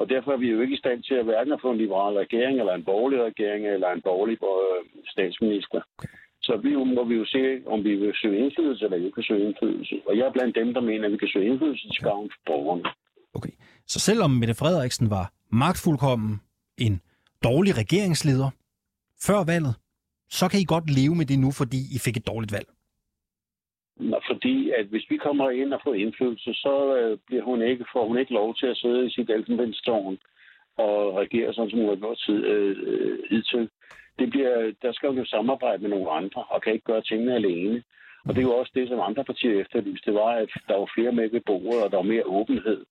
Og 0.00 0.08
derfor 0.08 0.32
er 0.32 0.36
vi 0.36 0.50
jo 0.50 0.60
ikke 0.60 0.74
i 0.74 0.82
stand 0.84 1.02
til 1.02 1.14
at 1.14 1.24
hverken 1.24 1.52
at 1.52 1.62
få 1.62 1.70
en 1.70 1.78
liberal 1.78 2.14
regering, 2.14 2.58
eller 2.58 2.74
en 2.74 2.84
borgerlig 2.84 3.20
regering, 3.30 3.66
eller 3.66 3.88
en 3.92 4.02
borgerlig 4.02 4.38
øh, 4.42 4.80
statsminister. 5.14 5.80
Så 6.42 6.56
vi, 6.56 6.70
må 6.74 7.04
vi 7.04 7.14
jo 7.14 7.24
se, 7.24 7.42
om 7.66 7.84
vi 7.84 7.94
vil 7.94 8.12
søge 8.22 8.38
indflydelse, 8.44 8.84
eller 8.84 8.96
ikke 8.96 9.12
kan 9.12 9.22
søge 9.22 9.46
indflydelse. 9.46 9.94
Og 10.08 10.16
jeg 10.18 10.26
er 10.26 10.32
blandt 10.32 10.56
dem, 10.56 10.74
der 10.74 10.80
mener, 10.80 11.04
at 11.06 11.12
vi 11.12 11.16
kan 11.16 11.28
søge 11.28 11.46
indflydelse 11.50 11.88
til 11.88 12.02
gavn 12.02 12.30
for 12.30 12.40
borgerne. 12.46 12.84
Okay. 13.34 13.54
Så 13.86 13.98
selvom 14.00 14.30
Mette 14.30 14.54
Frederiksen 14.54 15.10
var 15.10 15.32
magtfuldkommen, 15.50 16.40
en 16.78 17.00
dårlig 17.44 17.76
regeringsleder 17.76 18.50
før 19.26 19.44
valget, 19.44 19.74
så 20.30 20.48
kan 20.48 20.60
I 20.60 20.64
godt 20.64 20.90
leve 20.90 21.14
med 21.14 21.26
det 21.26 21.38
nu, 21.38 21.50
fordi 21.50 21.80
I 21.96 21.98
fik 21.98 22.16
et 22.16 22.26
dårligt 22.26 22.52
valg. 22.52 22.68
Fordi 24.30 24.70
at 24.70 24.86
hvis 24.86 25.06
vi 25.10 25.16
kommer 25.16 25.50
ind 25.50 25.72
og 25.72 25.80
får 25.84 25.94
indflydelse, 25.94 26.54
så 26.54 26.96
øh, 26.96 27.18
bliver 27.26 27.42
hun 27.42 27.62
ikke, 27.62 27.84
får 27.92 28.06
hun 28.08 28.18
ikke 28.18 28.32
lov 28.32 28.54
til 28.54 28.66
at 28.66 28.76
sidde 28.76 29.06
i 29.06 29.10
sit 29.10 29.30
elfenbenstårn 29.30 30.18
og 30.76 31.14
regere 31.14 31.54
sådan, 31.54 31.70
som 31.70 31.78
hun 31.78 31.88
har 31.88 31.96
gjort 31.96 32.18
tid, 32.26 32.44
øh, 32.44 32.76
øh, 32.86 33.18
hidtil. 33.30 33.70
Det 34.18 34.30
bliver, 34.30 34.72
der 34.82 34.92
skal 34.92 35.08
hun 35.08 35.18
jo 35.18 35.24
samarbejde 35.24 35.82
med 35.82 35.90
nogle 35.90 36.10
andre, 36.10 36.44
og 36.44 36.62
kan 36.62 36.72
ikke 36.72 36.84
gøre 36.84 37.02
tingene 37.02 37.34
alene. 37.34 37.82
Og 38.26 38.34
det 38.34 38.38
er 38.38 38.48
jo 38.50 38.56
også 38.56 38.72
det, 38.74 38.88
som 38.88 39.00
andre 39.00 39.24
partier 39.24 39.60
efterlyste. 39.60 40.06
Det 40.10 40.14
var, 40.14 40.32
at 40.44 40.50
der 40.68 40.76
var 40.76 40.90
flere 40.94 41.12
med 41.12 41.30
ved 41.30 41.40
bordet, 41.46 41.82
og 41.84 41.90
der 41.90 41.96
var 41.96 42.10
mere 42.14 42.26
åbenhed, 42.26 42.84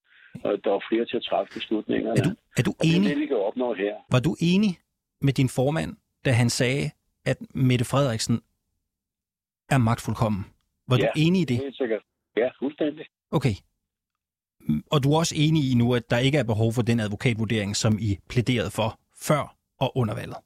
og 0.43 0.51
der 0.63 0.69
var 0.69 0.83
flere 0.89 1.05
til 1.05 1.17
at 1.17 1.23
træffe 1.23 1.53
beslutningerne. 1.53 2.19
Er 2.19 2.23
du, 2.23 2.29
er 2.57 2.63
du 2.63 2.71
og 2.79 2.83
det 2.83 2.91
er 2.91 2.95
enig? 2.95 3.09
det, 3.09 3.19
vi 3.19 3.25
kan 3.25 3.37
opnå 3.37 3.73
her. 3.73 3.95
Var 4.11 4.19
du 4.19 4.35
enig 4.39 4.77
med 5.21 5.33
din 5.33 5.49
formand, 5.49 5.95
da 6.25 6.31
han 6.31 6.49
sagde, 6.49 6.91
at 7.25 7.37
Mette 7.53 7.85
Frederiksen 7.85 8.41
er 9.69 9.77
magtfuldkommen? 9.77 10.45
Var 10.87 10.97
Ja. 10.97 11.03
du 11.03 11.09
enig 11.15 11.41
i 11.41 11.45
det? 11.45 11.57
Helt 11.57 11.77
sikkert. 11.77 12.01
Ja, 12.37 12.49
fuldstændig. 12.59 13.05
Okay. 13.31 13.55
Mm, 14.59 14.83
Og 14.91 15.03
du 15.03 15.13
er 15.13 15.17
også 15.17 15.35
enig 15.37 15.71
i 15.71 15.75
nu, 15.75 15.95
at 15.95 16.09
der 16.09 16.17
ikke 16.17 16.37
er 16.37 16.43
behov 16.43 16.73
for 16.73 16.81
den 16.81 16.99
advokatvurdering, 16.99 17.75
som 17.75 17.97
I 17.99 18.17
plæderede 18.29 18.71
for 18.71 18.99
før 19.27 19.55
og 19.79 19.97
under 19.97 20.15
valget? 20.15 20.37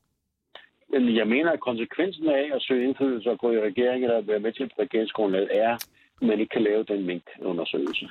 Men 0.92 1.16
jeg 1.16 1.28
mener, 1.28 1.52
at 1.52 1.60
konsekvensen 1.60 2.28
af 2.28 2.56
at 2.56 2.62
søge 2.62 2.88
indflydelse 2.88 3.30
og 3.30 3.40
gå 3.40 3.52
i 3.52 3.60
regering 3.60 4.04
eller 4.04 4.22
være 4.22 4.40
med 4.40 4.54
til 4.54 4.66
et 4.66 4.72
regeringsgrundlag 4.80 5.48
er, 5.52 5.74
at 6.22 6.28
man 6.28 6.40
ikke 6.40 6.50
kan 6.54 6.64
lave 6.64 6.84
den 6.84 7.06
minkundersøgelse. 7.06 8.06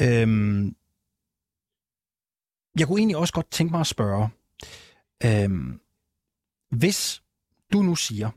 Øhm, 0.00 0.76
jeg 2.78 2.86
kunne 2.86 2.98
egentlig 3.00 3.16
også 3.16 3.34
godt 3.34 3.50
tænke 3.50 3.70
mig 3.70 3.80
at 3.80 3.86
spørge, 3.86 4.28
øhm, 5.26 5.80
hvis 6.70 7.22
du 7.72 7.78
nu 7.82 7.94
siger, 7.94 8.30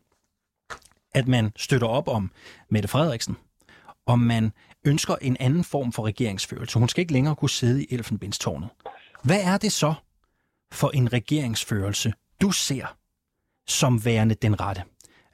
at 1.15 1.27
man 1.27 1.51
støtter 1.55 1.87
op 1.87 2.07
om 2.07 2.31
Mette 2.69 2.87
Frederiksen, 2.87 3.37
om 4.05 4.19
man 4.19 4.51
ønsker 4.85 5.15
en 5.21 5.37
anden 5.39 5.63
form 5.63 5.91
for 5.91 6.05
regeringsførelse, 6.05 6.79
hun 6.79 6.89
skal 6.89 7.01
ikke 7.01 7.13
længere 7.13 7.35
kunne 7.35 7.49
sidde 7.49 7.83
i 7.83 7.87
elfenbenstårnet. 7.93 8.69
Hvad 9.23 9.41
er 9.43 9.57
det 9.57 9.71
så 9.71 9.93
for 10.71 10.89
en 10.89 11.13
regeringsførelse, 11.13 12.13
du 12.41 12.51
ser 12.51 12.97
som 13.67 14.05
værende 14.05 14.35
den 14.35 14.61
rette? 14.61 14.81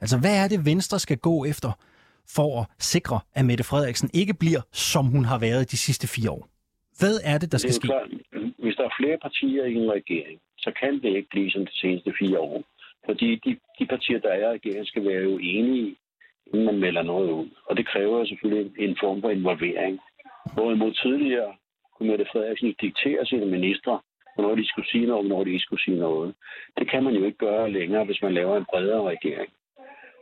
Altså, 0.00 0.18
hvad 0.18 0.44
er 0.44 0.48
det, 0.48 0.66
Venstre 0.66 0.98
skal 0.98 1.18
gå 1.18 1.44
efter 1.44 1.72
for 2.36 2.60
at 2.60 2.66
sikre, 2.78 3.20
at 3.34 3.44
Mette 3.44 3.64
Frederiksen 3.64 4.10
ikke 4.14 4.34
bliver, 4.34 4.60
som 4.72 5.04
hun 5.06 5.24
har 5.24 5.38
været 5.38 5.70
de 5.70 5.76
sidste 5.76 6.06
fire 6.08 6.30
år? 6.30 6.48
Hvad 7.00 7.20
er 7.24 7.38
det, 7.38 7.52
der 7.52 7.58
skal 7.58 7.68
det 7.68 7.74
ske? 7.74 7.88
er 7.88 7.94
jo 7.94 7.98
klart, 7.98 8.52
hvis 8.58 8.76
der 8.76 8.84
er 8.84 8.94
flere 9.00 9.18
partier 9.22 9.64
i 9.64 9.74
en 9.74 9.90
regering, 9.98 10.40
så 10.58 10.70
kan 10.80 10.92
det 11.02 11.16
ikke 11.16 11.28
blive 11.30 11.50
som 11.50 11.66
de 11.66 11.76
seneste 11.82 12.12
fire 12.20 12.38
år. 12.38 12.62
Fordi 13.06 13.34
de, 13.44 13.58
de 13.78 13.86
partier, 13.86 14.18
der 14.18 14.28
er 14.28 14.40
i 14.40 14.52
regeringen, 14.52 14.86
skal 14.86 15.04
være 15.04 15.22
jo 15.22 15.38
enige, 15.38 15.96
inden 16.46 16.66
man 16.66 16.80
melder 16.80 17.02
noget 17.02 17.30
ud. 17.30 17.48
Og 17.66 17.76
det 17.76 17.86
kræver 17.86 18.18
jo 18.18 18.26
selvfølgelig 18.26 18.72
en 18.78 18.96
form 19.00 19.20
for 19.20 19.30
involvering. 19.30 20.00
Hvorimod 20.54 20.92
tidligere 20.92 21.54
kunne 21.94 22.10
Mette 22.10 22.26
Frederiksen 22.32 22.68
jo 22.68 22.74
diktere 22.80 23.26
sine 23.26 23.46
ministre, 23.46 24.00
hvornår 24.34 24.54
de 24.54 24.68
skulle 24.68 24.88
sige 24.88 25.06
noget, 25.06 25.18
og 25.18 25.26
hvornår 25.26 25.44
de 25.44 25.50
ikke 25.50 25.64
skulle 25.64 25.82
sige 25.82 25.98
noget. 25.98 26.34
Det 26.78 26.90
kan 26.90 27.04
man 27.04 27.14
jo 27.14 27.24
ikke 27.24 27.38
gøre 27.38 27.70
længere, 27.70 28.04
hvis 28.04 28.22
man 28.22 28.34
laver 28.34 28.56
en 28.56 28.66
bredere 28.72 29.02
regering. 29.08 29.52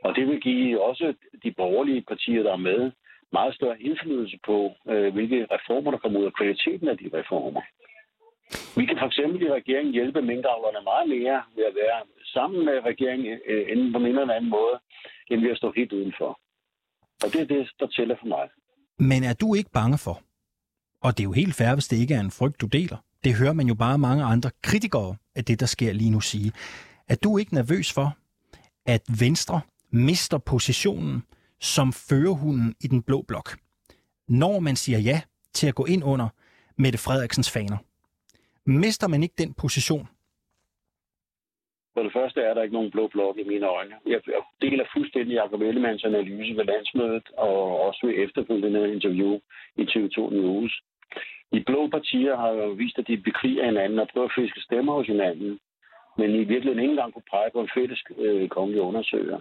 Og 0.05 0.17
det 0.17 0.27
vil 0.29 0.41
give 0.41 0.85
også 0.85 1.15
de 1.45 1.53
borgerlige 1.53 2.03
partier, 2.03 2.43
der 2.43 2.53
er 2.53 2.67
med, 2.71 2.91
meget 3.33 3.55
større 3.55 3.83
indflydelse 3.83 4.39
på, 4.47 4.73
øh, 4.89 5.13
hvilke 5.15 5.47
reformer, 5.51 5.91
der 5.91 5.99
kommer 5.99 6.21
ud 6.21 6.25
af 6.25 6.33
kvaliteten 6.33 6.89
af 6.89 6.99
de 6.99 7.11
reformer. 7.19 7.63
Vi 8.79 8.85
kan 8.87 8.99
for 8.99 9.07
eksempel 9.07 9.43
i 9.43 9.53
regeringen 9.59 9.95
hjælpe 9.95 10.23
minkavlerne 10.23 10.81
meget 10.85 11.09
mere 11.09 11.43
ved 11.57 11.65
at 11.71 11.75
være 11.83 12.01
sammen 12.35 12.65
med 12.65 12.77
regeringen, 12.91 13.39
øh, 13.47 13.65
enten 13.73 13.93
på 13.93 13.99
en 13.99 14.07
eller 14.07 14.35
anden 14.35 14.51
måde, 14.51 14.77
end 15.31 15.41
ved 15.41 15.51
at 15.51 15.57
stå 15.57 15.73
helt 15.77 15.93
udenfor. 15.93 16.41
Og 17.25 17.33
det 17.33 17.41
er 17.41 17.47
det, 17.47 17.71
der 17.81 17.87
tæller 17.87 18.17
for 18.21 18.27
mig. 18.27 18.49
Men 18.99 19.25
er 19.25 19.33
du 19.33 19.55
ikke 19.55 19.71
bange 19.71 19.99
for, 19.99 20.23
og 21.03 21.11
det 21.17 21.21
er 21.21 21.29
jo 21.31 21.33
helt 21.33 21.55
fair, 21.55 21.75
hvis 21.75 21.89
det 21.89 21.97
ikke 21.97 22.15
er 22.15 22.21
en 22.21 22.31
frygt, 22.31 22.61
du 22.61 22.67
deler, 22.67 22.97
det 23.25 23.35
hører 23.35 23.53
man 23.53 23.67
jo 23.67 23.75
bare 23.75 23.99
mange 23.99 24.25
andre 24.25 24.51
kritikere 24.63 25.17
af 25.35 25.45
det, 25.45 25.61
der 25.61 25.67
sker 25.67 25.93
lige 25.93 26.11
nu 26.11 26.21
sige, 26.21 26.53
er 27.09 27.17
du 27.17 27.39
ikke 27.39 27.55
nervøs 27.55 27.93
for, 27.93 28.17
at 28.87 29.03
Venstre 29.21 29.61
mister 29.91 30.39
positionen 30.39 31.23
som 31.61 31.93
førerhunden 31.93 32.75
i 32.81 32.87
den 32.87 33.03
blå 33.03 33.23
blok, 33.29 33.59
når 34.29 34.61
man 34.61 34.77
siger 34.77 34.99
ja 34.99 35.21
til 35.55 35.67
at 35.67 35.75
gå 35.75 35.85
ind 35.85 36.05
under 36.05 36.29
Mette 36.77 36.99
Frederiksens 36.99 37.51
faner? 37.51 37.77
Mister 38.67 39.09
man 39.09 39.23
ikke 39.23 39.35
den 39.39 39.55
position? 39.55 40.09
For 41.95 42.03
det 42.03 42.13
første 42.13 42.41
er 42.41 42.55
der 42.55 42.63
ikke 42.63 42.75
nogen 42.75 42.91
blå 42.91 43.07
blok 43.09 43.39
i 43.39 43.45
mine 43.45 43.67
øjne. 43.67 43.95
Jeg 44.07 44.21
deler 44.63 44.85
fuldstændig 44.97 45.35
Jacob 45.35 45.61
Ellemanns 45.63 46.05
analyse 46.05 46.57
ved 46.57 46.65
landsmødet 46.65 47.27
og 47.37 47.81
også 47.87 48.07
ved 48.07 48.15
efterfølgende 48.25 48.93
interview 48.93 49.39
i 49.77 49.83
TV2 49.83 50.19
News. 50.35 50.83
De 51.53 51.65
blå 51.67 51.89
partier 51.89 52.37
har 52.37 52.51
jo 52.51 52.69
vist, 52.69 52.99
at 52.99 53.09
de 53.09 53.17
bekriger 53.17 53.65
hinanden 53.65 53.99
og 53.99 54.09
prøver 54.09 54.27
at 54.27 54.33
fiske 54.39 54.61
stemmer 54.61 54.93
hos 54.93 55.07
hinanden, 55.07 55.59
men 56.19 56.31
i 56.35 56.45
virkeligheden 56.45 56.79
ikke 56.79 56.91
engang 56.91 57.13
kunne 57.13 57.31
pege 57.31 57.51
på 57.53 57.61
en 57.61 57.71
fælles 57.75 58.05
øh, 58.19 58.49
kongelig 58.49 58.81
undersøger. 58.81 59.41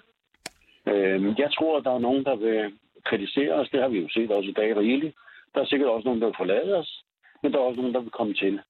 Øh, 0.88 1.40
jeg 1.40 1.50
tror, 1.54 1.78
at 1.78 1.84
der 1.84 1.94
er 1.94 2.06
nogen, 2.08 2.24
der 2.26 2.36
vil 2.36 2.74
kritisere 3.04 3.54
os. 3.54 3.70
Det 3.70 3.82
har 3.82 3.90
vi 3.90 4.00
jo 4.00 4.10
set 4.10 4.32
også 4.32 4.50
i 4.50 4.54
dag 4.62 4.78
rigeligt. 4.78 5.16
Der 5.56 5.62
er 5.62 5.66
sikkert 5.66 5.90
også 5.90 6.08
nogen, 6.08 6.22
der 6.22 6.28
vil 6.28 6.36
forlade 6.38 6.76
os, 6.76 7.04
men 7.44 7.52
der 7.52 7.58
er 7.58 7.64
også 7.64 7.82
nogen, 7.82 7.94
der 7.94 8.02
vil 8.02 8.18
komme 8.20 8.34
til. 8.34 8.62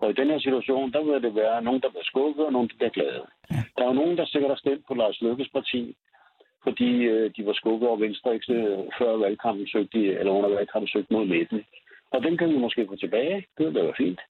Og 0.00 0.10
i 0.10 0.18
den 0.20 0.28
her 0.32 0.40
situation, 0.46 0.92
der 0.92 1.02
vil 1.04 1.22
det 1.26 1.34
være 1.34 1.62
nogen, 1.62 1.80
der 1.84 1.90
bliver 1.90 2.08
skuffet, 2.12 2.46
og 2.46 2.52
nogen, 2.52 2.68
der 2.68 2.76
bliver 2.78 2.96
glade. 2.98 3.24
Ja. 3.50 3.62
Der 3.76 3.82
er 3.82 3.90
jo 3.92 4.00
nogen, 4.00 4.16
der 4.18 4.26
sikkert 4.26 4.50
har 4.54 4.62
stemt 4.64 4.84
på 4.88 4.94
Lars 4.94 5.20
Lykkes 5.20 5.50
parti, 5.56 5.82
fordi 6.66 6.90
øh, 7.12 7.30
de 7.36 7.46
var 7.46 7.52
skuffet 7.60 7.88
over 7.88 7.98
Venstre, 8.06 8.34
ikke 8.34 8.52
øh, 8.52 8.78
før 8.98 9.12
valgkampen 9.24 9.66
søgte, 9.74 9.98
eller 10.20 10.32
under 10.32 10.50
valgkampen 10.56 10.88
søgte 10.88 11.12
mod 11.12 11.26
midten. 11.26 11.60
Og 12.14 12.22
den 12.22 12.38
kan 12.38 12.48
vi 12.48 12.58
måske 12.58 12.86
få 12.88 12.96
tilbage. 12.96 13.36
Det 13.58 13.66
vil 13.66 13.74
være 13.74 13.92
fint. 14.02 14.20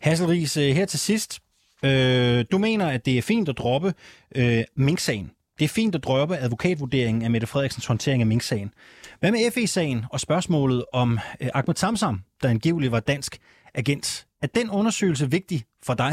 Hasselris, 0.00 0.56
øh, 0.56 0.70
her 0.78 0.86
til 0.86 1.00
sidst. 1.00 1.40
Øh, 1.84 2.44
du 2.52 2.58
mener, 2.58 2.86
at 2.86 3.06
det 3.06 3.18
er 3.18 3.22
fint 3.22 3.48
at 3.48 3.58
droppe 3.58 3.88
øh, 4.36 4.62
Mink-sagen. 4.74 5.30
Det 5.58 5.64
er 5.64 5.72
fint 5.74 5.94
at 5.94 6.04
droppe 6.04 6.36
advokatvurderingen 6.36 7.22
af 7.22 7.30
Mette 7.30 7.46
Frederiksens 7.46 7.86
håndtering 7.86 8.22
af 8.22 8.26
Mink-sagen. 8.26 8.72
Hvad 9.20 9.30
med 9.30 9.50
FE-sagen 9.54 10.04
og 10.12 10.20
spørgsmålet 10.20 10.84
om 10.92 11.18
øh, 11.40 11.48
Ahmed 11.54 11.74
Samsam, 11.74 12.20
der 12.42 12.48
angiveligt 12.48 12.92
var 12.92 13.00
dansk 13.00 13.38
agent? 13.74 14.26
Er 14.42 14.46
den 14.46 14.70
undersøgelse 14.70 15.30
vigtig 15.30 15.64
for 15.86 15.94
dig? 15.94 16.12